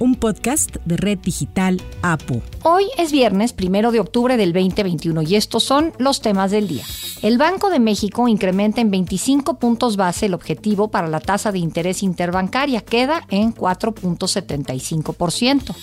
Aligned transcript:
un 0.00 0.16
podcast 0.16 0.74
de 0.86 0.96
Red 0.96 1.18
Digital 1.18 1.80
APU. 2.02 2.42
Hoy 2.62 2.86
es 2.98 3.12
viernes, 3.12 3.52
primero 3.52 3.92
de 3.92 4.00
octubre 4.00 4.36
del 4.36 4.52
2021, 4.52 5.22
y 5.22 5.36
estos 5.36 5.62
son 5.62 5.92
los 5.98 6.20
temas 6.22 6.50
del 6.50 6.66
día. 6.66 6.84
El 7.22 7.38
Banco 7.38 7.70
de 7.70 7.78
México 7.80 8.26
incrementa 8.26 8.80
en 8.80 8.90
25 8.90 9.58
puntos 9.58 9.96
base 9.96 10.26
el 10.26 10.34
objetivo 10.34 10.90
para 10.90 11.06
la 11.06 11.20
tasa 11.20 11.52
de 11.52 11.58
interés 11.58 12.02
interbancaria, 12.02 12.80
queda 12.80 13.26
en 13.28 13.54
4.75%. 13.54 15.74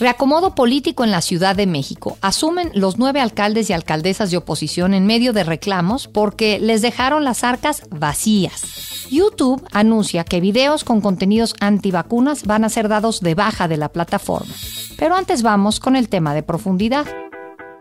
Reacomodo 0.00 0.54
político 0.54 1.04
en 1.04 1.10
la 1.10 1.20
Ciudad 1.20 1.54
de 1.54 1.66
México. 1.66 2.16
Asumen 2.22 2.70
los 2.74 2.96
nueve 2.96 3.20
alcaldes 3.20 3.68
y 3.68 3.74
alcaldesas 3.74 4.30
de 4.30 4.38
oposición 4.38 4.94
en 4.94 5.04
medio 5.06 5.34
de 5.34 5.44
reclamos 5.44 6.08
porque 6.08 6.58
les 6.58 6.80
dejaron 6.80 7.24
las 7.24 7.44
arcas 7.44 7.82
vacías. 7.90 8.95
YouTube 9.10 9.66
anuncia 9.72 10.24
que 10.24 10.40
videos 10.40 10.84
con 10.84 11.00
contenidos 11.00 11.54
antivacunas 11.60 12.44
van 12.44 12.64
a 12.64 12.68
ser 12.68 12.88
dados 12.88 13.20
de 13.20 13.34
baja 13.34 13.68
de 13.68 13.76
la 13.76 13.88
plataforma. 13.88 14.54
Pero 14.96 15.14
antes 15.14 15.42
vamos 15.42 15.80
con 15.80 15.96
el 15.96 16.08
tema 16.08 16.34
de 16.34 16.42
profundidad. 16.42 17.06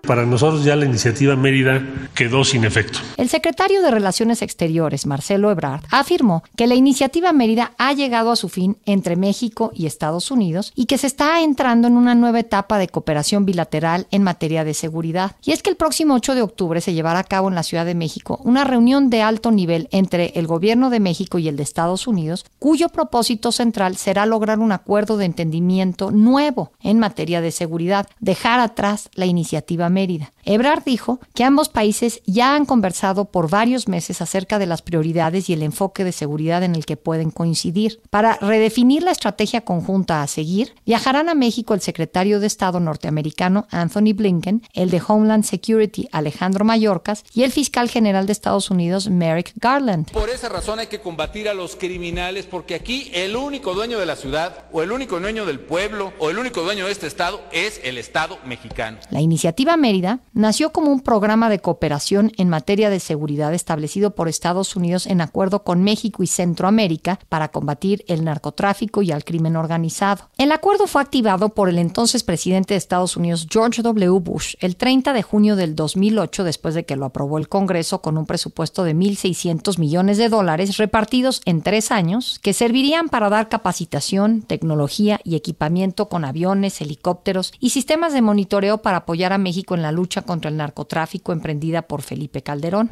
Para 0.06 0.26
nosotros 0.26 0.64
ya 0.64 0.76
la 0.76 0.86
iniciativa 0.86 1.36
Mérida 1.36 1.82
quedó 2.14 2.44
sin 2.44 2.64
efecto. 2.64 3.00
El 3.18 3.30
secretario 3.30 3.82
de 3.82 3.90
Relaciones 3.90 4.42
Exteriores, 4.42 5.06
Marcelo 5.06 5.50
Ebrard, 5.50 5.84
afirmó 5.90 6.44
que 6.56 6.68
la 6.68 6.76
iniciativa 6.76 7.34
Mérida 7.34 7.72
ha 7.78 7.94
llegado 7.94 8.32
a 8.32 8.36
su 8.36 8.50
fin 8.50 8.78
entre 8.86 9.16
México 9.16 9.72
y 9.74 9.88
Estados 9.88 10.30
Unidos 10.30 10.72
y 10.76 10.86
que 10.86 10.98
se 10.98 11.08
está 11.08 11.42
entrando 11.42 11.88
en 11.88 11.98
una 11.98 12.14
nueva 12.14 12.40
etapa 12.40 12.78
de 12.78 12.88
cooperación 12.88 13.46
bilateral 13.46 14.08
en 14.12 14.24
materia 14.24 14.64
de 14.64 14.74
seguridad. 14.74 15.36
Y 15.44 15.52
es 15.52 15.64
que 15.64 15.72
el 15.72 15.76
próximo 15.76 16.14
8 16.14 16.36
de 16.36 16.42
octubre 16.44 16.82
se 16.82 16.94
llevará 16.94 17.20
a 17.20 17.24
cabo 17.24 17.50
en 17.50 17.56
la 17.56 17.64
Ciudad 17.64 17.86
de 17.86 17.96
México 17.96 18.40
una 18.44 18.64
reunión 18.64 19.10
de 19.10 19.24
alto 19.24 19.52
nivel 19.52 19.88
entre 19.92 20.34
el 20.36 20.48
gobierno 20.48 20.90
de 20.90 21.00
México 21.00 21.40
y 21.40 21.48
el 21.48 21.58
de 21.58 21.64
Estados 21.64 22.08
Unidos, 22.08 22.46
cuyo 22.60 22.90
propósito 22.90 23.52
central 23.52 23.98
será 23.98 24.26
lograr 24.26 24.60
un 24.60 24.72
acuerdo 24.72 25.18
de 25.18 25.26
entendimiento 25.26 26.12
nuevo 26.12 26.72
en 26.82 27.00
materia 27.00 27.42
de 27.42 27.52
seguridad, 27.52 28.08
dejar 28.20 28.60
atrás 28.60 29.10
la 29.16 29.26
iniciativa 29.26 29.90
Mérida. 29.90 29.95
Ebrard 30.44 30.84
dijo 30.84 31.20
que 31.34 31.44
ambos 31.44 31.70
países 31.70 32.22
ya 32.26 32.56
han 32.56 32.66
conversado 32.66 33.26
por 33.26 33.50
varios 33.50 33.88
meses 33.88 34.22
acerca 34.22 34.60
de 34.60 34.66
las 34.66 34.82
prioridades 34.82 35.50
y 35.50 35.54
el 35.54 35.64
enfoque 35.64 36.04
de 36.04 36.12
seguridad 36.12 36.64
en 36.64 36.76
el 36.76 36.86
que 36.86 36.98
pueden 36.98 37.32
coincidir. 37.32 38.02
Para 38.10 38.38
redefinir 38.38 39.04
la 39.04 39.12
estrategia 39.12 39.62
conjunta 39.62 40.22
a 40.22 40.28
seguir, 40.28 40.76
viajarán 40.86 41.30
a 41.30 41.36
México 41.36 41.74
el 41.74 41.82
secretario 41.82 42.40
de 42.40 42.48
Estado 42.48 42.80
norteamericano 42.80 43.68
Anthony 43.72 44.14
Blinken, 44.14 44.64
el 44.74 44.90
de 44.90 45.02
Homeland 45.06 45.44
Security 45.44 46.08
Alejandro 46.12 46.66
Mayorkas 46.66 47.24
y 47.34 47.44
el 47.44 47.52
fiscal 47.52 47.90
general 47.90 48.26
de 48.26 48.34
Estados 48.34 48.70
Unidos 48.70 49.10
Merrick 49.10 49.54
Garland. 49.56 50.12
Por 50.12 50.30
esa 50.30 50.50
razón 50.50 50.80
hay 50.80 50.88
que 50.88 51.02
combatir 51.02 51.50
a 51.50 51.54
los 51.54 51.76
criminales 51.76 52.46
porque 52.46 52.76
aquí 52.76 53.10
el 53.14 53.36
único 53.36 53.74
dueño 53.74 54.00
de 54.00 54.06
la 54.06 54.16
ciudad 54.16 54.66
o 54.72 54.82
el 54.82 54.92
único 54.92 55.20
dueño 55.20 55.46
del 55.46 55.60
pueblo 55.60 56.14
o 56.20 56.30
el 56.30 56.38
único 56.38 56.62
dueño 56.62 56.86
de 56.86 56.92
este 56.92 57.08
estado 57.08 57.42
es 57.52 57.82
el 57.84 57.98
Estado 57.98 58.38
mexicano. 58.46 58.98
La 59.10 59.22
iniciativa 59.22 59.78
Mérida 59.86 60.22
nació 60.34 60.72
como 60.72 60.92
un 60.92 61.02
programa 61.02 61.48
de 61.48 61.60
cooperación 61.60 62.32
en 62.38 62.50
materia 62.50 62.90
de 62.90 63.00
seguridad 63.00 63.54
establecido 63.54 64.16
por 64.16 64.28
Estados 64.28 64.76
Unidos 64.76 65.06
en 65.06 65.22
acuerdo 65.22 65.64
con 65.64 65.84
México 65.84 66.24
y 66.24 66.28
Centroamérica 66.28 67.20
para 67.30 67.50
combatir 67.50 68.04
el 68.08 68.24
narcotráfico 68.24 69.04
y 69.04 69.12
al 69.12 69.24
crimen 69.24 69.56
organizado. 69.56 70.32
El 70.40 70.52
acuerdo 70.52 70.88
fue 70.88 71.04
activado 71.04 71.50
por 71.50 71.70
el 71.70 71.78
entonces 71.78 72.24
presidente 72.24 72.74
de 72.74 72.80
Estados 72.80 73.16
Unidos 73.16 73.46
George 73.48 73.84
W. 73.84 74.20
Bush 74.22 74.56
el 74.60 74.76
30 74.76 75.14
de 75.14 75.22
junio 75.22 75.56
del 75.56 75.76
2008 75.76 76.44
después 76.44 76.74
de 76.74 76.88
que 76.88 76.96
lo 76.96 77.06
aprobó 77.06 77.38
el 77.38 77.48
Congreso 77.48 78.02
con 78.02 78.18
un 78.18 78.26
presupuesto 78.26 78.86
de 78.86 78.96
1.600 78.96 79.78
millones 79.78 80.18
de 80.18 80.30
dólares 80.30 80.78
repartidos 80.78 81.44
en 81.46 81.62
tres 81.62 81.92
años 81.92 82.40
que 82.42 82.54
servirían 82.54 83.08
para 83.08 83.30
dar 83.30 83.50
capacitación, 83.50 84.42
tecnología 84.42 85.20
y 85.24 85.36
equipamiento 85.36 86.10
con 86.10 86.26
aviones, 86.26 86.82
helicópteros 86.82 87.54
y 87.60 87.70
sistemas 87.70 88.14
de 88.14 88.24
monitoreo 88.24 88.80
para 88.80 88.98
apoyar 88.98 89.32
a 89.32 89.38
México 89.38 89.75
en 89.76 89.82
la 89.82 89.92
lucha 89.92 90.24
contra 90.24 90.50
el 90.50 90.58
narcotráfico 90.58 91.32
emprendida 91.32 91.84
por 91.84 92.02
Felipe 92.02 92.42
Calderón. 92.42 92.90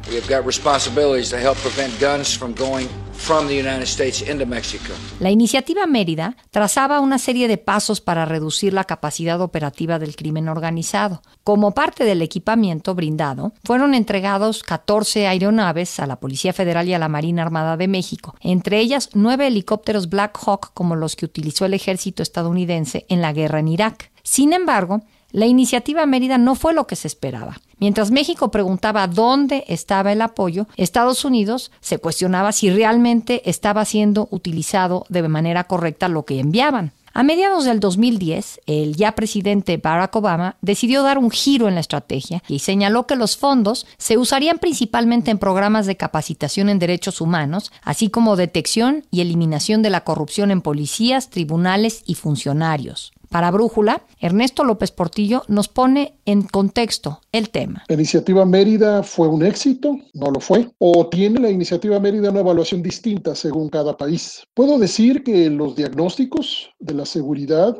La 5.20 5.30
iniciativa 5.30 5.86
Mérida 5.86 6.36
trazaba 6.50 7.00
una 7.00 7.18
serie 7.18 7.48
de 7.48 7.58
pasos 7.58 8.00
para 8.00 8.24
reducir 8.24 8.72
la 8.72 8.84
capacidad 8.84 9.40
operativa 9.40 9.98
del 9.98 10.16
crimen 10.16 10.48
organizado. 10.48 11.22
Como 11.42 11.72
parte 11.72 12.04
del 12.04 12.22
equipamiento 12.22 12.94
brindado, 12.94 13.52
fueron 13.64 13.94
entregados 13.94 14.62
14 14.62 15.26
aeronaves 15.26 15.98
a 16.00 16.06
la 16.06 16.20
Policía 16.20 16.52
Federal 16.52 16.88
y 16.88 16.94
a 16.94 16.98
la 16.98 17.08
Marina 17.08 17.42
Armada 17.42 17.76
de 17.76 17.88
México, 17.88 18.34
entre 18.40 18.80
ellas 18.80 19.10
nueve 19.14 19.46
helicópteros 19.46 20.08
Black 20.08 20.38
Hawk 20.44 20.72
como 20.74 20.96
los 20.96 21.16
que 21.16 21.24
utilizó 21.24 21.64
el 21.64 21.74
ejército 21.74 22.22
estadounidense 22.22 23.06
en 23.08 23.22
la 23.22 23.32
guerra 23.32 23.60
en 23.60 23.68
Irak. 23.68 24.10
Sin 24.22 24.52
embargo, 24.52 25.02
la 25.34 25.46
iniciativa 25.46 26.06
Mérida 26.06 26.38
no 26.38 26.54
fue 26.54 26.74
lo 26.74 26.86
que 26.86 26.94
se 26.94 27.08
esperaba. 27.08 27.60
Mientras 27.80 28.12
México 28.12 28.52
preguntaba 28.52 29.08
dónde 29.08 29.64
estaba 29.66 30.12
el 30.12 30.22
apoyo, 30.22 30.68
Estados 30.76 31.24
Unidos 31.24 31.72
se 31.80 31.98
cuestionaba 31.98 32.52
si 32.52 32.70
realmente 32.70 33.42
estaba 33.50 33.84
siendo 33.84 34.28
utilizado 34.30 35.06
de 35.08 35.26
manera 35.26 35.64
correcta 35.64 36.06
lo 36.06 36.24
que 36.24 36.38
enviaban. 36.38 36.92
A 37.12 37.24
mediados 37.24 37.64
del 37.64 37.80
2010, 37.80 38.60
el 38.66 38.94
ya 38.94 39.16
presidente 39.16 39.76
Barack 39.76 40.14
Obama 40.14 40.56
decidió 40.62 41.02
dar 41.02 41.18
un 41.18 41.32
giro 41.32 41.66
en 41.66 41.74
la 41.74 41.80
estrategia 41.80 42.40
y 42.46 42.60
señaló 42.60 43.08
que 43.08 43.16
los 43.16 43.36
fondos 43.36 43.88
se 43.98 44.18
usarían 44.18 44.58
principalmente 44.58 45.32
en 45.32 45.38
programas 45.38 45.86
de 45.86 45.96
capacitación 45.96 46.68
en 46.68 46.78
derechos 46.78 47.20
humanos, 47.20 47.72
así 47.82 48.08
como 48.08 48.36
detección 48.36 49.04
y 49.10 49.20
eliminación 49.20 49.82
de 49.82 49.90
la 49.90 50.04
corrupción 50.04 50.52
en 50.52 50.60
policías, 50.60 51.30
tribunales 51.30 52.04
y 52.06 52.14
funcionarios. 52.14 53.12
Para 53.34 53.50
Brújula, 53.50 54.06
Ernesto 54.20 54.62
López 54.62 54.92
Portillo 54.92 55.42
nos 55.48 55.66
pone 55.66 56.20
en 56.24 56.42
contexto 56.42 57.18
el 57.32 57.50
tema. 57.50 57.82
¿La 57.88 57.96
iniciativa 57.96 58.44
Mérida 58.44 59.02
fue 59.02 59.26
un 59.26 59.44
éxito? 59.44 59.98
¿No 60.12 60.30
lo 60.30 60.38
fue? 60.38 60.70
¿O 60.78 61.08
tiene 61.08 61.40
la 61.40 61.50
iniciativa 61.50 61.98
Mérida 61.98 62.30
una 62.30 62.38
evaluación 62.38 62.80
distinta 62.80 63.34
según 63.34 63.70
cada 63.70 63.96
país? 63.96 64.44
Puedo 64.54 64.78
decir 64.78 65.24
que 65.24 65.50
los 65.50 65.74
diagnósticos 65.74 66.70
de 66.78 66.94
la 66.94 67.04
seguridad 67.04 67.76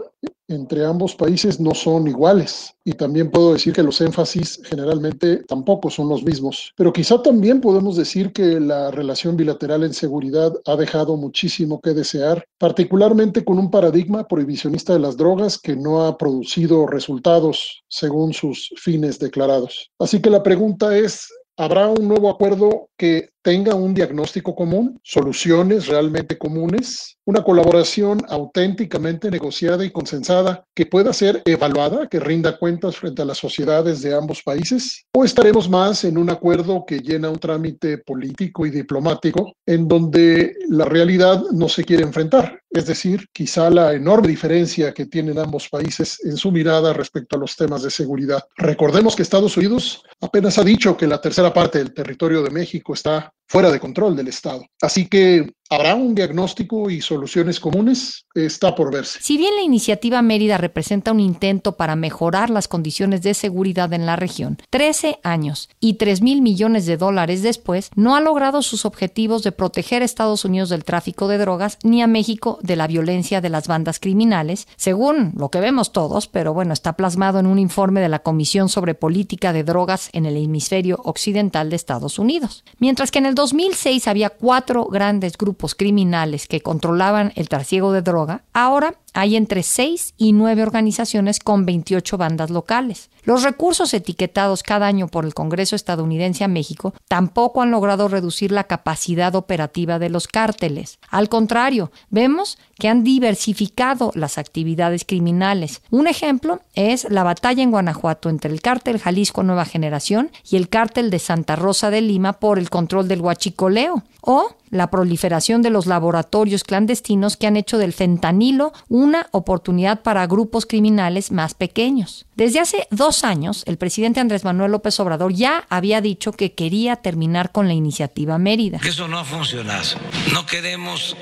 entre 0.49 0.85
ambos 0.85 1.15
países 1.15 1.59
no 1.59 1.75
son 1.75 2.07
iguales 2.07 2.75
y 2.85 2.93
también 2.93 3.31
puedo 3.31 3.55
decir 3.55 3.73
que 3.73 3.83
los 3.83 4.01
énfasis 4.01 4.61
generalmente 4.65 5.39
tampoco 5.45 5.91
son 5.91 6.09
los 6.09 6.23
mismos. 6.23 6.73
Pero 6.77 6.93
quizá 6.93 7.23
también 7.23 7.61
podemos 7.61 7.97
decir 7.97 8.33
que 8.33 8.61
la 8.61 8.91
relación 8.91 9.37
bilateral 9.37 9.85
en 9.85 9.95
seguridad 9.95 10.53
ha 10.67 10.77
dejado 10.77 11.17
muchísimo 11.17 11.81
que 11.81 11.95
desear, 11.95 12.45
particularmente 12.59 13.45
con 13.45 13.59
un 13.59 13.71
paradigma 13.71 14.29
prohibicionista 14.29 14.93
de 14.93 15.01
las 15.01 15.17
drogas 15.17 15.59
que 15.59 15.77
no 15.77 16.05
ha 16.05 16.19
producido 16.19 16.87
resultados 16.87 17.83
según 17.89 18.35
sus 18.35 18.71
fines 18.77 19.19
declarados. 19.19 19.91
Así 19.99 20.21
que 20.21 20.31
la 20.31 20.43
pregunta 20.43 20.97
es, 20.97 21.29
¿Habrá 21.57 21.87
un 21.87 22.09
nuevo 22.09 22.29
acuerdo 22.31 22.89
que 22.99 23.31
tenga 23.45 23.75
un 23.75 23.93
diagnóstico 23.93 24.55
común, 24.57 24.99
soluciones 25.05 25.87
realmente 25.87 26.39
comunes, 26.39 27.19
una 27.27 27.43
colaboración 27.43 28.23
auténticamente 28.29 29.31
negociada 29.31 29.85
y 29.85 29.91
consensada 29.91 30.65
que 30.75 30.87
pueda 30.87 31.13
ser 31.13 31.43
evaluada, 31.45 32.09
que 32.09 32.21
rinda 32.21 32.59
cuentas 32.59 32.97
frente 32.97 33.21
a 33.21 33.27
las 33.27 33.37
sociedades 33.37 34.01
de 34.01 34.15
ambos 34.15 34.43
países? 34.43 35.05
¿O 35.13 35.25
estaremos 35.25 35.69
más 35.69 36.05
en 36.05 36.17
un 36.17 36.31
acuerdo 36.31 36.85
que 36.87 37.01
llena 37.01 37.29
un 37.29 37.39
trámite 37.39 37.99
político 37.99 38.65
y 38.65 38.71
diplomático 38.71 39.53
en 39.67 39.89
donde 39.89 40.57
la 40.71 40.87
realidad 40.87 41.43
no 41.53 41.69
se 41.69 41.85
quiere 41.85 42.03
enfrentar? 42.03 42.63
Es 42.71 42.87
decir, 42.87 43.29
quizá 43.33 43.71
la 43.71 43.93
enorme 43.93 44.27
diferencia 44.27 44.93
que 44.93 45.07
tienen 45.07 45.39
ambos 45.39 45.69
países 45.69 46.19
en 46.25 46.37
su 46.37 46.51
mirada 46.51 46.93
respecto 46.93 47.37
a 47.37 47.39
los 47.39 47.57
temas 47.57 47.83
de 47.83 47.91
seguridad. 47.91 48.43
Recordemos 48.57 49.15
que 49.15 49.23
Estados 49.23 49.57
Unidos 49.57 50.03
apenas 50.21 50.59
ha 50.59 50.65
dicho 50.65 50.97
que 50.97 51.07
la 51.07 51.21
tercera 51.21 51.53
parte 51.53 51.79
del 51.79 51.95
territorio 51.95 52.43
de 52.43 52.51
México 52.51 52.95
está 52.95 53.34
fuera 53.47 53.71
de 53.71 53.81
control 53.81 54.17
del 54.17 54.29
Estado. 54.29 54.67
Así 54.81 55.07
que 55.07 55.55
¿Habrá 55.71 55.95
un 55.95 56.15
diagnóstico 56.15 56.91
y 56.91 57.01
soluciones 57.01 57.59
comunes? 57.59 58.27
Está 58.35 58.75
por 58.75 58.93
verse. 58.93 59.19
Si 59.23 59.39
bien 59.39 59.57
la 59.57 59.63
iniciativa 59.63 60.21
Mérida 60.21 60.59
representa 60.59 61.11
un 61.13 61.21
intento 61.21 61.77
para 61.77 61.97
mejorar 61.97 62.51
las 62.51 62.69
condiciones 62.69 63.23
de 63.23 63.33
seguridad 63.33 63.93
en 63.95 64.05
la 64.05 64.17
región, 64.17 64.59
13 64.69 65.21
años 65.23 65.71
y 65.81 65.95
3 65.95 66.21
mil 66.21 66.43
millones 66.43 66.85
de 66.85 66.99
dólares 66.99 67.43
después, 67.43 67.91
no 67.95 68.15
ha 68.15 68.21
logrado 68.21 68.61
sus 68.61 68.85
objetivos 68.85 69.43
de 69.43 69.53
proteger 69.53 70.03
a 70.03 70.05
Estados 70.05 70.45
Unidos 70.45 70.69
del 70.69 70.85
tráfico 70.85 71.29
de 71.29 71.39
drogas 71.39 71.79
ni 71.83 72.03
a 72.03 72.07
México 72.07 72.59
de 72.61 72.77
la 72.77 72.87
violencia 72.87 73.41
de 73.41 73.49
las 73.49 73.67
bandas 73.67 74.01
criminales, 74.01 74.69
según 74.77 75.33
lo 75.35 75.49
que 75.49 75.61
vemos 75.61 75.93
todos, 75.93 76.29
pero 76.29 76.53
bueno, 76.53 76.75
está 76.75 76.93
plasmado 76.93 77.39
en 77.39 77.47
un 77.47 77.59
informe 77.59 78.01
de 78.01 78.11
la 78.11 78.19
Comisión 78.19 78.69
sobre 78.69 78.95
Política 78.95 79.55
de 79.55 79.65
Drogas 79.65 80.11
en 80.13 80.27
el 80.27 80.37
Hemisferio 80.37 81.01
Occidental 81.05 81.71
de 81.71 81.77
Estados 81.77 82.19
Unidos. 82.19 82.65
Mientras 82.79 83.11
que 83.11 83.19
en 83.21 83.27
el 83.27 83.35
2006 83.35 84.09
había 84.09 84.29
cuatro 84.29 84.85
grandes 84.87 85.39
grupos 85.39 85.54
criminales 85.75 86.47
que 86.47 86.61
controlaban 86.61 87.33
el 87.37 87.49
trasiego 87.49 87.93
de 87.93 88.03
droga, 88.03 88.45
ahora 88.53 88.95
hay 89.15 89.37
entre 89.37 89.63
6 89.63 90.15
y 90.19 90.33
9 90.33 90.63
organizaciones 90.63 91.39
con 91.39 91.65
28 91.65 92.19
bandas 92.19 92.51
locales. 92.51 93.11
Los 93.23 93.43
recursos 93.43 93.95
etiquetados 93.95 94.63
cada 94.63 94.87
año 94.87 95.09
por 95.09 95.25
el 95.25 95.33
Congreso 95.33 95.77
estadounidense 95.77 96.45
a 96.45 96.49
México 96.49 96.93
tampoco 97.09 97.63
han 97.63 97.71
logrado 97.71 98.09
reducir 98.09 98.53
la 98.53 98.65
capacidad 98.65 99.35
operativa 99.35 99.99
de 99.99 100.11
los 100.11 100.29
cárteles. 100.29 100.99
Al 101.09 101.31
contrario, 101.31 101.91
vemos 102.11 102.59
que 102.79 102.89
han 102.89 103.03
diversificado 103.03 104.11
las 104.15 104.37
actividades 104.37 105.05
criminales. 105.07 105.81
Un 105.91 106.07
ejemplo 106.07 106.61
es 106.75 107.07
la 107.09 107.23
batalla 107.23 107.63
en 107.63 107.71
Guanajuato 107.71 108.29
entre 108.29 108.53
el 108.53 108.61
cártel 108.61 108.99
Jalisco 108.99 109.43
Nueva 109.43 109.65
Generación 109.65 110.31
y 110.51 110.57
el 110.57 110.69
cártel 110.69 111.09
de 111.09 111.19
Santa 111.19 111.57
Rosa 111.57 111.91
de 111.91 112.03
Lima 112.03 112.35
por 112.35 112.59
el 112.59 112.69
control 112.69 113.09
del 113.09 113.23
huachicoleo 113.23 114.03
o 114.21 114.55
la 114.71 114.91
proliferación 114.91 115.63
de 115.63 115.71
los 115.71 115.87
laboratorios 115.87 116.65
clandestinos 116.65 117.37
que 117.37 117.47
han 117.47 117.57
hecho 117.57 117.79
del 117.79 117.93
fentanilo 117.93 118.73
una 119.05 119.29
oportunidad 119.31 120.03
para 120.03 120.27
grupos 120.27 120.67
criminales 120.67 121.31
más 121.31 121.55
pequeños. 121.55 122.27
Desde 122.35 122.59
hace 122.59 122.89
dos 122.91 123.23
años, 123.23 123.63
el 123.67 123.77
presidente 123.77 124.21
Andrés 124.21 124.45
Manuel 124.45 124.73
López 124.73 124.99
Obrador 124.99 125.33
ya 125.33 125.65
había 125.69 126.01
dicho 126.01 126.33
que 126.33 126.55
quería 126.55 126.97
terminar 126.97 127.53
con 127.53 127.69
la 127.69 127.75
iniciativa 127.75 128.39
Mérida. 128.39 128.81
Eso 128.85 129.07
no 129.07 129.19
ha 129.19 129.25
funcionado. 129.25 129.85
No 130.33 130.47
queremos 130.47 131.17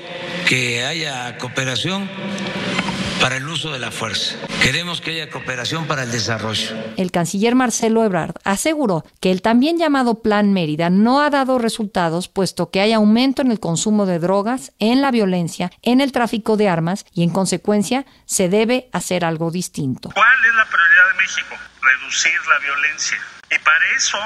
que 0.47 0.83
haya 0.83 1.37
cooperación 1.37 2.09
para 3.23 3.37
el 3.37 3.47
uso 3.47 3.71
de 3.71 3.79
la 3.79 3.89
fuerza. 3.89 4.35
Queremos 4.61 4.99
que 4.99 5.11
haya 5.11 5.29
cooperación 5.29 5.87
para 5.87 6.03
el 6.03 6.11
desarrollo. 6.11 6.75
El 6.97 7.09
canciller 7.09 7.55
Marcelo 7.55 8.03
Ebrard 8.03 8.33
aseguró 8.43 9.05
que 9.21 9.31
el 9.31 9.41
también 9.41 9.77
llamado 9.77 10.21
Plan 10.21 10.51
Mérida 10.51 10.89
no 10.89 11.21
ha 11.21 11.29
dado 11.29 11.57
resultados 11.57 12.27
puesto 12.27 12.69
que 12.69 12.81
hay 12.81 12.91
aumento 12.91 13.41
en 13.41 13.49
el 13.49 13.61
consumo 13.61 14.05
de 14.05 14.19
drogas, 14.19 14.73
en 14.79 15.01
la 15.01 15.09
violencia, 15.09 15.71
en 15.83 16.01
el 16.01 16.11
tráfico 16.11 16.57
de 16.57 16.67
armas 16.67 17.05
y 17.13 17.23
en 17.23 17.29
consecuencia 17.29 18.05
se 18.25 18.49
debe 18.49 18.89
hacer 18.91 19.23
algo 19.23 19.51
distinto. 19.51 20.09
¿Cuál 20.13 20.45
es 20.45 20.55
la 20.55 20.65
prioridad 20.65 21.07
de 21.13 21.23
México? 21.23 21.55
Reducir 21.81 22.41
la 22.49 22.59
violencia. 22.59 23.17
Y 23.49 23.59
para 23.59 23.85
eso 23.95 24.17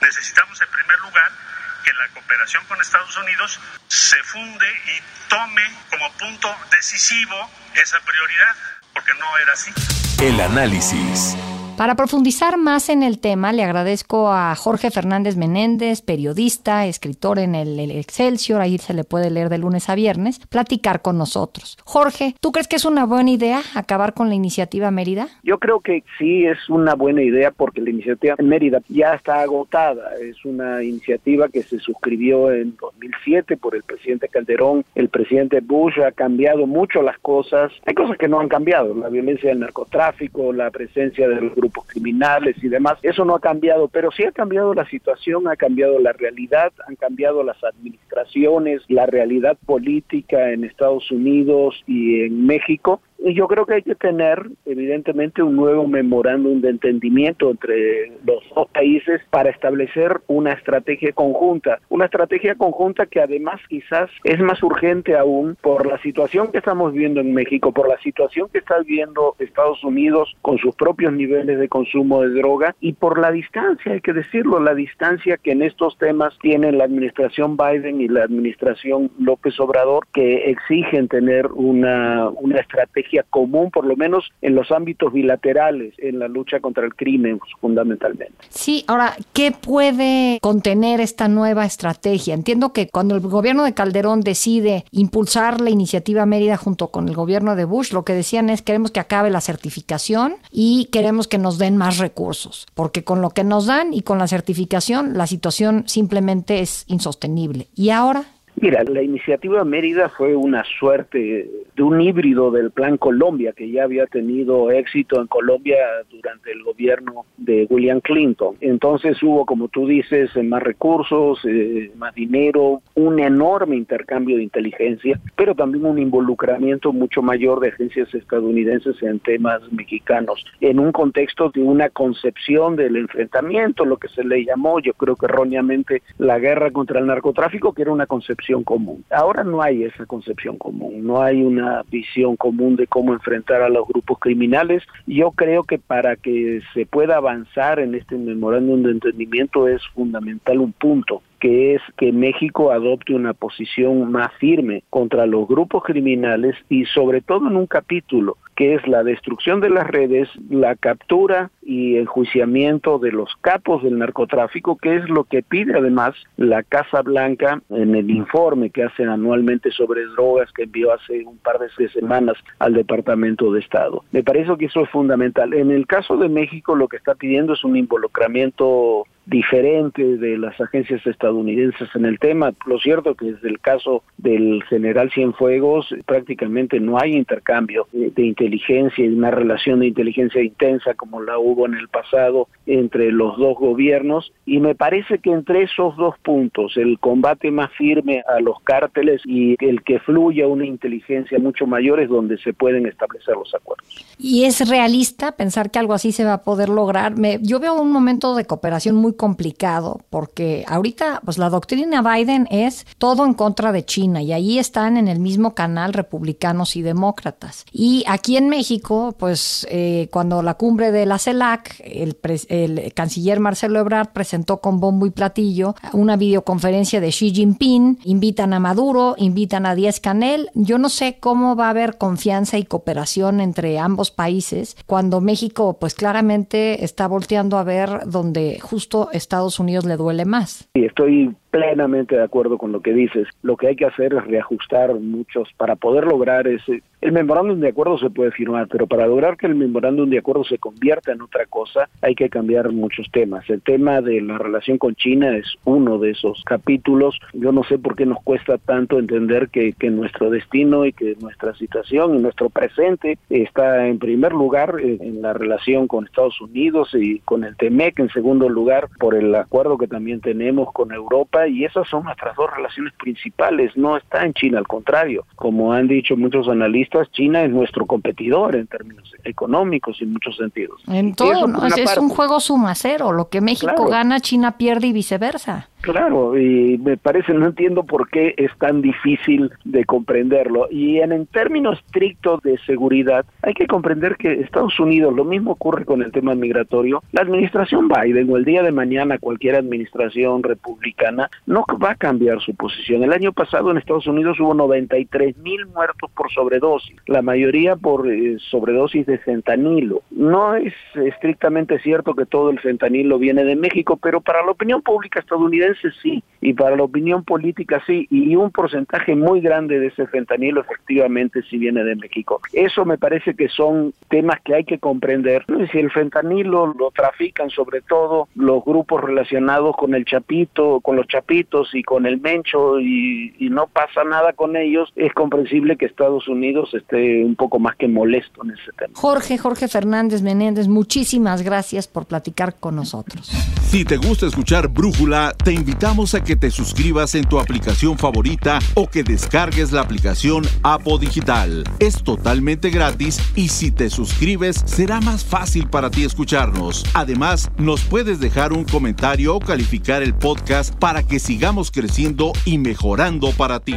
necesitamos 0.00 0.58
en 0.62 0.68
primer 0.70 0.98
lugar 1.00 1.47
que 1.84 1.92
la 1.92 2.08
cooperación 2.08 2.64
con 2.66 2.80
Estados 2.80 3.16
Unidos 3.16 3.60
se 3.88 4.22
funde 4.24 4.66
y 4.86 5.28
tome 5.28 5.62
como 5.90 6.12
punto 6.12 6.54
decisivo 6.70 7.50
esa 7.74 7.98
prioridad, 8.00 8.56
porque 8.92 9.12
no 9.14 9.38
era 9.38 9.52
así. 9.52 9.72
El 10.20 10.40
análisis. 10.40 11.36
Para 11.78 11.94
profundizar 11.94 12.58
más 12.58 12.88
en 12.88 13.04
el 13.04 13.20
tema, 13.20 13.52
le 13.52 13.62
agradezco 13.62 14.32
a 14.32 14.52
Jorge 14.56 14.90
Fernández 14.90 15.36
Menéndez, 15.36 16.02
periodista, 16.02 16.86
escritor 16.86 17.38
en 17.38 17.54
el, 17.54 17.78
Excelsior, 17.78 18.60
ahí 18.60 18.78
se 18.78 18.94
le 18.94 19.04
puede 19.04 19.30
leer 19.30 19.48
de 19.48 19.58
lunes 19.58 19.88
a 19.88 19.94
viernes, 19.94 20.40
platicar 20.48 21.02
con 21.02 21.16
nosotros. 21.16 21.78
Jorge, 21.84 22.34
¿tú 22.40 22.50
crees 22.50 22.66
que 22.66 22.74
es 22.74 22.84
una 22.84 23.06
buena 23.06 23.30
idea 23.30 23.60
acabar 23.76 24.12
con 24.12 24.28
la 24.28 24.34
iniciativa 24.34 24.90
Mérida? 24.90 25.28
Yo 25.44 25.58
creo 25.58 25.78
que 25.78 26.02
sí 26.18 26.44
es 26.46 26.68
una 26.68 26.96
buena 26.96 27.22
idea 27.22 27.52
porque 27.52 27.80
la 27.80 27.90
iniciativa 27.90 28.34
Mérida 28.42 28.82
ya 28.88 29.14
está 29.14 29.42
agotada. 29.42 30.16
Es 30.20 30.44
una 30.44 30.82
iniciativa 30.82 31.48
que 31.48 31.62
se 31.62 31.78
suscribió 31.78 32.50
en 32.50 32.76
2007 32.80 33.56
por 33.56 33.76
el 33.76 33.84
presidente 33.84 34.26
Calderón. 34.26 34.84
El 34.96 35.10
presidente 35.10 35.60
Bush 35.60 36.00
ha 36.00 36.10
cambiado 36.10 36.66
mucho 36.66 37.02
las 37.02 37.20
cosas. 37.20 37.70
Hay 37.86 37.94
cosas 37.94 38.18
que 38.18 38.26
no 38.26 38.40
han 38.40 38.48
cambiado. 38.48 38.96
La 38.96 39.10
violencia 39.10 39.50
del 39.50 39.60
narcotráfico, 39.60 40.52
la 40.52 40.72
presencia 40.72 41.28
del 41.28 41.50
grupo 41.50 41.67
criminales 41.86 42.56
y 42.62 42.68
demás. 42.68 42.98
Eso 43.02 43.24
no 43.24 43.34
ha 43.34 43.40
cambiado, 43.40 43.88
pero 43.88 44.10
sí 44.10 44.24
ha 44.24 44.32
cambiado 44.32 44.74
la 44.74 44.88
situación, 44.88 45.48
ha 45.48 45.56
cambiado 45.56 45.98
la 45.98 46.12
realidad, 46.12 46.72
han 46.86 46.96
cambiado 46.96 47.42
las 47.42 47.62
administraciones, 47.62 48.82
la 48.88 49.06
realidad 49.06 49.56
política 49.66 50.52
en 50.52 50.64
Estados 50.64 51.10
Unidos 51.10 51.82
y 51.86 52.22
en 52.22 52.46
México 52.46 53.00
yo 53.18 53.48
creo 53.48 53.66
que 53.66 53.74
hay 53.74 53.82
que 53.82 53.94
tener, 53.94 54.48
evidentemente, 54.64 55.42
un 55.42 55.56
nuevo 55.56 55.86
memorándum 55.86 56.60
de 56.60 56.70
entendimiento 56.70 57.50
entre 57.50 58.12
los 58.24 58.42
dos 58.54 58.68
países 58.68 59.20
para 59.30 59.50
establecer 59.50 60.20
una 60.28 60.52
estrategia 60.52 61.12
conjunta. 61.12 61.80
Una 61.88 62.04
estrategia 62.04 62.54
conjunta 62.54 63.06
que 63.06 63.20
además 63.20 63.60
quizás 63.68 64.08
es 64.24 64.38
más 64.40 64.62
urgente 64.62 65.16
aún 65.16 65.56
por 65.60 65.86
la 65.86 65.98
situación 65.98 66.52
que 66.52 66.58
estamos 66.58 66.92
viendo 66.92 67.20
en 67.20 67.34
México, 67.34 67.72
por 67.72 67.88
la 67.88 67.98
situación 68.00 68.48
que 68.52 68.58
está 68.58 68.78
viviendo 68.78 69.34
Estados 69.38 69.82
Unidos 69.82 70.36
con 70.42 70.58
sus 70.58 70.74
propios 70.76 71.12
niveles 71.12 71.58
de 71.58 71.68
consumo 71.68 72.22
de 72.22 72.30
droga 72.30 72.76
y 72.80 72.92
por 72.92 73.18
la 73.18 73.32
distancia, 73.32 73.92
hay 73.92 74.00
que 74.00 74.12
decirlo, 74.12 74.60
la 74.60 74.74
distancia 74.74 75.36
que 75.36 75.52
en 75.52 75.62
estos 75.62 75.98
temas 75.98 76.38
tiene 76.40 76.72
la 76.72 76.84
administración 76.84 77.56
Biden 77.56 78.00
y 78.00 78.08
la 78.08 78.22
administración 78.22 79.10
López 79.18 79.58
Obrador, 79.58 80.06
que 80.12 80.50
exigen 80.50 81.08
tener 81.08 81.46
una, 81.48 82.28
una 82.30 82.60
estrategia 82.60 83.07
común, 83.30 83.70
por 83.70 83.86
lo 83.86 83.96
menos 83.96 84.30
en 84.42 84.54
los 84.54 84.70
ámbitos 84.70 85.12
bilaterales, 85.12 85.94
en 85.98 86.18
la 86.18 86.28
lucha 86.28 86.60
contra 86.60 86.84
el 86.84 86.94
crimen 86.94 87.40
fundamentalmente. 87.60 88.34
Sí, 88.48 88.84
ahora, 88.86 89.16
¿qué 89.32 89.52
puede 89.52 90.38
contener 90.40 91.00
esta 91.00 91.28
nueva 91.28 91.64
estrategia? 91.64 92.34
Entiendo 92.34 92.72
que 92.72 92.88
cuando 92.88 93.14
el 93.14 93.20
gobierno 93.20 93.64
de 93.64 93.74
Calderón 93.74 94.20
decide 94.20 94.84
impulsar 94.90 95.60
la 95.60 95.70
iniciativa 95.70 96.26
Mérida 96.26 96.56
junto 96.56 96.88
con 96.88 97.08
el 97.08 97.14
gobierno 97.14 97.56
de 97.56 97.64
Bush, 97.64 97.92
lo 97.92 98.04
que 98.04 98.14
decían 98.14 98.50
es 98.50 98.62
queremos 98.62 98.90
que 98.90 99.00
acabe 99.00 99.30
la 99.30 99.40
certificación 99.40 100.36
y 100.50 100.86
queremos 100.92 101.28
que 101.28 101.38
nos 101.38 101.58
den 101.58 101.76
más 101.76 101.98
recursos, 101.98 102.66
porque 102.74 103.04
con 103.04 103.20
lo 103.20 103.30
que 103.30 103.44
nos 103.44 103.66
dan 103.66 103.92
y 103.92 104.02
con 104.02 104.18
la 104.18 104.28
certificación 104.28 105.16
la 105.16 105.26
situación 105.26 105.84
simplemente 105.86 106.60
es 106.60 106.84
insostenible. 106.88 107.68
¿Y 107.74 107.90
ahora? 107.90 108.24
Mira, 108.60 108.82
la 108.82 109.02
iniciativa 109.02 109.62
Mérida 109.64 110.08
fue 110.08 110.34
una 110.34 110.64
suerte 110.80 111.48
de 111.76 111.82
un 111.82 112.00
híbrido 112.00 112.50
del 112.50 112.72
Plan 112.72 112.96
Colombia 112.96 113.52
que 113.52 113.70
ya 113.70 113.84
había 113.84 114.06
tenido 114.06 114.72
éxito 114.72 115.20
en 115.20 115.28
Colombia 115.28 115.76
durante 116.10 116.50
el 116.50 116.64
gobierno 116.64 117.24
de 117.36 117.68
William 117.70 118.00
Clinton. 118.00 118.56
Entonces 118.60 119.22
hubo, 119.22 119.46
como 119.46 119.68
tú 119.68 119.86
dices, 119.86 120.30
más 120.42 120.60
recursos, 120.60 121.38
eh, 121.44 121.92
más 121.96 122.14
dinero, 122.16 122.82
un 122.96 123.20
enorme 123.20 123.76
intercambio 123.76 124.38
de 124.38 124.42
inteligencia, 124.42 125.20
pero 125.36 125.54
también 125.54 125.86
un 125.86 126.00
involucramiento 126.00 126.92
mucho 126.92 127.22
mayor 127.22 127.60
de 127.60 127.68
agencias 127.68 128.12
estadounidenses 128.12 129.00
en 129.02 129.20
temas 129.20 129.60
mexicanos, 129.70 130.44
en 130.60 130.80
un 130.80 130.90
contexto 130.90 131.50
de 131.50 131.62
una 131.62 131.90
concepción 131.90 132.74
del 132.74 132.96
enfrentamiento, 132.96 133.84
lo 133.84 133.98
que 133.98 134.08
se 134.08 134.24
le 134.24 134.44
llamó, 134.44 134.80
yo 134.80 134.94
creo 134.94 135.14
que 135.14 135.26
erróneamente, 135.26 136.02
la 136.18 136.40
guerra 136.40 136.72
contra 136.72 136.98
el 136.98 137.06
narcotráfico, 137.06 137.72
que 137.72 137.82
era 137.82 137.92
una 137.92 138.06
concepción 138.06 138.47
común. 138.64 139.04
Ahora 139.10 139.44
no 139.44 139.62
hay 139.62 139.84
esa 139.84 140.06
concepción 140.06 140.56
común, 140.56 141.06
no 141.06 141.22
hay 141.22 141.42
una 141.42 141.82
visión 141.90 142.36
común 142.36 142.76
de 142.76 142.86
cómo 142.86 143.12
enfrentar 143.12 143.62
a 143.62 143.68
los 143.68 143.86
grupos 143.86 144.18
criminales. 144.18 144.82
Yo 145.06 145.30
creo 145.32 145.64
que 145.64 145.78
para 145.78 146.16
que 146.16 146.60
se 146.74 146.86
pueda 146.86 147.16
avanzar 147.16 147.78
en 147.78 147.94
este 147.94 148.16
memorándum 148.16 148.82
de 148.82 148.92
entendimiento 148.92 149.68
es 149.68 149.82
fundamental 149.94 150.58
un 150.58 150.72
punto, 150.72 151.22
que 151.40 151.74
es 151.74 151.82
que 151.96 152.12
México 152.12 152.72
adopte 152.72 153.14
una 153.14 153.34
posición 153.34 154.10
más 154.10 154.32
firme 154.38 154.82
contra 154.90 155.26
los 155.26 155.46
grupos 155.46 155.84
criminales 155.84 156.56
y 156.68 156.84
sobre 156.86 157.20
todo 157.20 157.48
en 157.48 157.56
un 157.56 157.66
capítulo 157.66 158.36
que 158.58 158.74
es 158.74 158.84
la 158.88 159.04
destrucción 159.04 159.60
de 159.60 159.70
las 159.70 159.86
redes, 159.86 160.28
la 160.50 160.74
captura 160.74 161.52
y 161.62 161.96
enjuiciamiento 161.96 162.98
de 162.98 163.12
los 163.12 163.30
capos 163.40 163.84
del 163.84 163.98
narcotráfico, 163.98 164.76
que 164.76 164.96
es 164.96 165.08
lo 165.08 165.22
que 165.22 165.44
pide 165.44 165.78
además 165.78 166.16
la 166.36 166.64
Casa 166.64 167.02
Blanca 167.02 167.62
en 167.70 167.94
el 167.94 168.10
informe 168.10 168.70
que 168.70 168.82
hacen 168.82 169.10
anualmente 169.10 169.70
sobre 169.70 170.06
drogas 170.06 170.50
que 170.50 170.64
envió 170.64 170.92
hace 170.92 171.24
un 171.24 171.38
par 171.38 171.60
de 171.60 171.88
semanas 171.90 172.36
al 172.58 172.74
Departamento 172.74 173.52
de 173.52 173.60
Estado. 173.60 174.02
Me 174.10 174.24
parece 174.24 174.56
que 174.58 174.66
eso 174.66 174.80
es 174.82 174.90
fundamental. 174.90 175.54
En 175.54 175.70
el 175.70 175.86
caso 175.86 176.16
de 176.16 176.28
México 176.28 176.74
lo 176.74 176.88
que 176.88 176.96
está 176.96 177.14
pidiendo 177.14 177.52
es 177.52 177.62
un 177.62 177.76
involucramiento 177.76 179.04
diferente 179.28 180.16
de 180.16 180.38
las 180.38 180.58
agencias 180.60 181.06
estadounidenses 181.06 181.88
en 181.94 182.06
el 182.06 182.18
tema. 182.18 182.52
Lo 182.66 182.78
cierto 182.78 183.14
que 183.14 183.32
desde 183.32 183.48
el 183.48 183.60
caso 183.60 184.02
del 184.16 184.62
general 184.64 185.10
Cienfuegos 185.12 185.94
prácticamente 186.06 186.80
no 186.80 186.98
hay 186.98 187.14
intercambio 187.14 187.86
de 187.92 188.22
inteligencia 188.22 189.04
y 189.04 189.08
una 189.08 189.30
relación 189.30 189.80
de 189.80 189.88
inteligencia 189.88 190.42
intensa 190.42 190.94
como 190.94 191.20
la 191.20 191.38
hubo 191.38 191.66
en 191.66 191.74
el 191.74 191.88
pasado 191.88 192.48
entre 192.66 193.12
los 193.12 193.36
dos 193.38 193.56
gobiernos 193.58 194.32
y 194.46 194.60
me 194.60 194.74
parece 194.74 195.18
que 195.18 195.30
entre 195.30 195.64
esos 195.64 195.96
dos 195.96 196.14
puntos, 196.20 196.76
el 196.76 196.98
combate 196.98 197.50
más 197.50 197.70
firme 197.72 198.22
a 198.26 198.40
los 198.40 198.60
cárteles 198.62 199.20
y 199.26 199.56
el 199.64 199.82
que 199.82 199.98
fluya 200.00 200.46
una 200.46 200.64
inteligencia 200.64 201.38
mucho 201.38 201.66
mayor 201.66 202.00
es 202.00 202.08
donde 202.08 202.38
se 202.38 202.52
pueden 202.52 202.86
establecer 202.86 203.34
los 203.36 203.54
acuerdos. 203.54 203.86
¿Y 204.18 204.44
es 204.44 204.68
realista 204.68 205.32
pensar 205.32 205.70
que 205.70 205.78
algo 205.78 205.92
así 205.92 206.12
se 206.12 206.24
va 206.24 206.34
a 206.34 206.42
poder 206.42 206.68
lograr? 206.68 207.16
Me, 207.16 207.38
yo 207.42 207.60
veo 207.60 207.74
un 207.74 207.92
momento 207.92 208.34
de 208.34 208.44
cooperación 208.46 208.96
muy 208.96 209.14
complicado 209.18 210.00
porque 210.08 210.64
ahorita 210.66 211.20
pues 211.22 211.36
la 211.36 211.50
doctrina 211.50 212.00
Biden 212.00 212.48
es 212.50 212.86
todo 212.96 213.26
en 213.26 213.34
contra 213.34 213.70
de 213.72 213.84
China 213.84 214.22
y 214.22 214.32
ahí 214.32 214.58
están 214.58 214.96
en 214.96 215.08
el 215.08 215.20
mismo 215.20 215.54
canal 215.54 215.92
republicanos 215.92 216.76
y 216.76 216.80
demócratas. 216.80 217.66
Y 217.70 218.04
aquí 218.08 218.38
en 218.38 218.48
México 218.48 219.14
pues 219.18 219.66
eh, 219.70 220.08
cuando 220.10 220.40
la 220.40 220.54
cumbre 220.54 220.90
de 220.90 221.04
la 221.04 221.18
CELAC 221.18 221.80
el, 221.84 222.16
el 222.48 222.94
canciller 222.94 223.40
Marcelo 223.40 223.80
Ebrard 223.80 224.12
presentó 224.14 224.62
con 224.62 224.80
bombo 224.80 225.04
y 225.04 225.10
platillo 225.10 225.74
una 225.92 226.16
videoconferencia 226.16 227.00
de 227.00 227.10
Xi 227.10 227.34
Jinping, 227.34 227.98
invitan 228.04 228.54
a 228.54 228.60
Maduro, 228.60 229.14
invitan 229.18 229.66
a 229.66 229.74
Díaz 229.74 230.00
Canel. 230.00 230.50
Yo 230.54 230.78
no 230.78 230.88
sé 230.88 231.18
cómo 231.18 231.56
va 231.56 231.66
a 231.66 231.70
haber 231.70 231.98
confianza 231.98 232.56
y 232.56 232.64
cooperación 232.64 233.40
entre 233.40 233.78
ambos 233.78 234.10
países 234.10 234.76
cuando 234.86 235.20
México 235.20 235.76
pues 235.78 235.94
claramente 235.94 236.84
está 236.84 237.06
volteando 237.08 237.58
a 237.58 237.64
ver 237.64 238.02
donde 238.06 238.60
justo 238.60 239.07
Estados 239.12 239.58
Unidos 239.60 239.84
le 239.84 239.96
duele 239.96 240.24
más. 240.24 240.68
Sí, 240.74 240.84
estoy 240.84 241.34
plenamente 241.50 242.16
de 242.16 242.22
acuerdo 242.22 242.58
con 242.58 242.72
lo 242.72 242.80
que 242.80 242.92
dices. 242.92 243.28
Lo 243.42 243.56
que 243.56 243.68
hay 243.68 243.76
que 243.76 243.86
hacer 243.86 244.14
es 244.14 244.24
reajustar 244.24 244.94
muchos 244.94 245.48
para 245.56 245.76
poder 245.76 246.04
lograr 246.04 246.46
ese... 246.46 246.82
El 247.00 247.12
memorándum 247.12 247.60
de 247.60 247.68
acuerdo 247.68 247.96
se 247.96 248.10
puede 248.10 248.32
firmar, 248.32 248.66
pero 248.66 248.88
para 248.88 249.06
lograr 249.06 249.36
que 249.36 249.46
el 249.46 249.54
memorándum 249.54 250.10
de 250.10 250.18
acuerdo 250.18 250.42
se 250.42 250.58
convierta 250.58 251.12
en 251.12 251.22
otra 251.22 251.46
cosa, 251.46 251.88
hay 252.02 252.16
que 252.16 252.28
cambiar 252.28 252.72
muchos 252.72 253.08
temas. 253.12 253.48
El 253.48 253.62
tema 253.62 254.00
de 254.00 254.20
la 254.20 254.36
relación 254.36 254.78
con 254.78 254.96
China 254.96 255.36
es 255.36 255.46
uno 255.64 255.98
de 255.98 256.10
esos 256.10 256.42
capítulos. 256.44 257.16
Yo 257.34 257.52
no 257.52 257.62
sé 257.62 257.78
por 257.78 257.94
qué 257.94 258.04
nos 258.04 258.20
cuesta 258.24 258.58
tanto 258.58 258.98
entender 258.98 259.48
que, 259.48 259.74
nuestro 259.88 260.28
destino 260.28 260.84
y 260.84 260.92
que 260.92 261.16
nuestra 261.20 261.54
situación 261.54 262.16
y 262.16 262.20
nuestro 262.20 262.50
presente 262.50 263.16
está 263.30 263.86
en 263.86 263.98
primer 263.98 264.32
lugar 264.32 264.76
eh, 264.82 264.98
en 265.00 265.22
la 265.22 265.32
relación 265.32 265.86
con 265.86 266.04
Estados 266.04 266.38
Unidos 266.40 266.90
y 266.94 267.20
con 267.20 267.44
el 267.44 267.56
TEMEC, 267.56 268.00
en 268.00 268.10
segundo 268.10 268.48
lugar 268.48 268.88
por 268.98 269.14
el 269.14 269.34
acuerdo 269.34 269.78
que 269.78 269.86
también 269.86 270.20
tenemos 270.20 270.72
con 270.72 270.92
Europa 270.92 271.48
y 271.48 271.64
esas 271.64 271.88
son 271.88 272.04
nuestras 272.04 272.36
dos 272.36 272.50
relaciones 272.54 272.92
principales, 272.94 273.74
no 273.76 273.96
está 273.96 274.24
en 274.24 274.34
China, 274.34 274.58
al 274.58 274.66
contrario. 274.66 275.24
Como 275.36 275.72
han 275.72 275.88
dicho 275.88 276.16
muchos 276.16 276.48
analistas, 276.48 276.87
China 277.12 277.42
es 277.42 277.50
nuestro 277.50 277.86
competidor 277.86 278.56
en 278.56 278.66
términos 278.66 279.12
económicos 279.24 280.00
y 280.00 280.04
en 280.04 280.12
muchos 280.12 280.36
sentidos. 280.36 280.82
En 280.86 281.14
todo, 281.14 281.46
es, 281.66 281.96
un 281.98 282.08
juego 282.08 282.40
suma 282.40 282.74
cero, 282.74 283.12
lo 283.12 283.28
que 283.28 283.40
México 283.40 283.86
gana, 283.86 284.20
China 284.20 284.56
pierde 284.56 284.88
y 284.88 284.92
viceversa. 284.92 285.68
Claro, 285.80 286.36
y 286.36 286.76
me 286.78 286.96
parece, 286.96 287.32
no 287.34 287.46
entiendo 287.46 287.84
por 287.84 288.10
qué 288.10 288.34
es 288.36 288.50
tan 288.58 288.82
difícil 288.82 289.50
de 289.64 289.84
comprenderlo. 289.84 290.66
Y 290.70 290.98
en, 290.98 291.12
en 291.12 291.26
términos 291.26 291.78
estrictos 291.86 292.42
de 292.42 292.58
seguridad, 292.66 293.24
hay 293.42 293.54
que 293.54 293.66
comprender 293.66 294.16
que 294.16 294.40
Estados 294.40 294.78
Unidos, 294.80 295.14
lo 295.14 295.24
mismo 295.24 295.52
ocurre 295.52 295.84
con 295.84 296.02
el 296.02 296.10
tema 296.10 296.34
migratorio, 296.34 297.02
la 297.12 297.22
administración 297.22 297.88
Biden 297.88 298.30
o 298.30 298.36
el 298.36 298.44
día 298.44 298.62
de 298.62 298.72
mañana 298.72 299.18
cualquier 299.18 299.54
administración 299.54 300.42
republicana 300.42 301.30
no 301.46 301.64
va 301.82 301.92
a 301.92 301.94
cambiar 301.94 302.40
su 302.40 302.54
posición. 302.54 303.04
El 303.04 303.12
año 303.12 303.32
pasado 303.32 303.70
en 303.70 303.78
Estados 303.78 304.06
Unidos 304.06 304.38
hubo 304.40 304.54
93 304.54 305.38
mil 305.38 305.66
muertos 305.66 306.10
por 306.10 306.30
sobredosis, 306.32 306.77
la 307.06 307.22
mayoría 307.22 307.76
por 307.76 308.10
eh, 308.10 308.36
sobredosis 308.50 309.06
de 309.06 309.18
fentanilo. 309.18 310.02
No 310.10 310.54
es 310.54 310.74
estrictamente 310.94 311.78
cierto 311.80 312.14
que 312.14 312.26
todo 312.26 312.50
el 312.50 312.60
fentanilo 312.60 313.18
viene 313.18 313.44
de 313.44 313.56
México, 313.56 313.96
pero 313.96 314.20
para 314.20 314.44
la 314.44 314.52
opinión 314.52 314.82
pública 314.82 315.20
estadounidense 315.20 315.90
sí, 316.02 316.22
y 316.40 316.52
para 316.54 316.76
la 316.76 316.84
opinión 316.84 317.24
política 317.24 317.82
sí, 317.86 318.06
y 318.10 318.36
un 318.36 318.50
porcentaje 318.50 319.14
muy 319.14 319.40
grande 319.40 319.78
de 319.78 319.88
ese 319.88 320.06
fentanilo 320.06 320.60
efectivamente 320.60 321.42
sí 321.48 321.58
viene 321.58 321.84
de 321.84 321.96
México. 321.96 322.40
Eso 322.52 322.84
me 322.84 322.98
parece 322.98 323.34
que 323.34 323.48
son 323.48 323.92
temas 324.08 324.40
que 324.42 324.54
hay 324.54 324.64
que 324.64 324.78
comprender. 324.78 325.44
Si 325.72 325.78
el 325.78 325.90
fentanilo 325.90 326.74
lo 326.78 326.90
trafican 326.90 327.50
sobre 327.50 327.80
todo 327.80 328.28
los 328.34 328.64
grupos 328.64 329.02
relacionados 329.02 329.76
con 329.76 329.94
el 329.94 330.04
chapito, 330.04 330.80
con 330.80 330.96
los 330.96 331.06
chapitos 331.06 331.74
y 331.74 331.82
con 331.82 332.06
el 332.06 332.20
mencho 332.20 332.80
y, 332.80 333.34
no 333.48 333.66
pasa 333.66 334.04
nada 334.04 334.34
con 334.34 334.56
ellos, 334.56 334.92
es 334.94 335.12
comprensible 335.14 335.76
que 335.76 335.86
Estados 335.86 336.28
Unidos 336.28 336.67
esté 336.74 337.24
un 337.24 337.36
poco 337.36 337.58
más 337.58 337.76
que 337.76 337.88
molesto 337.88 338.42
en 338.44 338.50
ese 338.50 338.72
tema. 338.76 338.92
Jorge, 338.94 339.38
Jorge 339.38 339.68
Fernández 339.68 340.22
Menéndez, 340.22 340.68
muchísimas 340.68 341.42
gracias 341.42 341.88
por 341.88 342.06
platicar 342.06 342.56
con 342.56 342.76
nosotros. 342.76 343.30
Si 343.68 343.84
te 343.84 343.98
gusta 343.98 344.26
escuchar 344.26 344.68
Brújula, 344.68 345.34
te 345.44 345.52
invitamos 345.52 346.14
a 346.14 346.24
que 346.24 346.36
te 346.36 346.50
suscribas 346.50 347.14
en 347.14 347.26
tu 347.26 347.38
aplicación 347.38 347.98
favorita 347.98 348.58
o 348.74 348.88
que 348.88 349.02
descargues 349.02 349.72
la 349.72 349.82
aplicación 349.82 350.44
Apo 350.62 350.98
Digital. 350.98 351.64
Es 351.78 352.02
totalmente 352.02 352.70
gratis 352.70 353.20
y 353.36 353.48
si 353.48 353.70
te 353.70 353.90
suscribes 353.90 354.62
será 354.64 355.00
más 355.00 355.24
fácil 355.24 355.68
para 355.68 355.90
ti 355.90 356.04
escucharnos. 356.04 356.84
Además, 356.94 357.50
nos 357.58 357.82
puedes 357.84 358.20
dejar 358.20 358.52
un 358.52 358.64
comentario 358.64 359.36
o 359.36 359.40
calificar 359.40 360.02
el 360.02 360.14
podcast 360.14 360.74
para 360.76 361.02
que 361.02 361.18
sigamos 361.18 361.70
creciendo 361.70 362.32
y 362.44 362.56
mejorando 362.58 363.32
para 363.32 363.60
ti. 363.60 363.76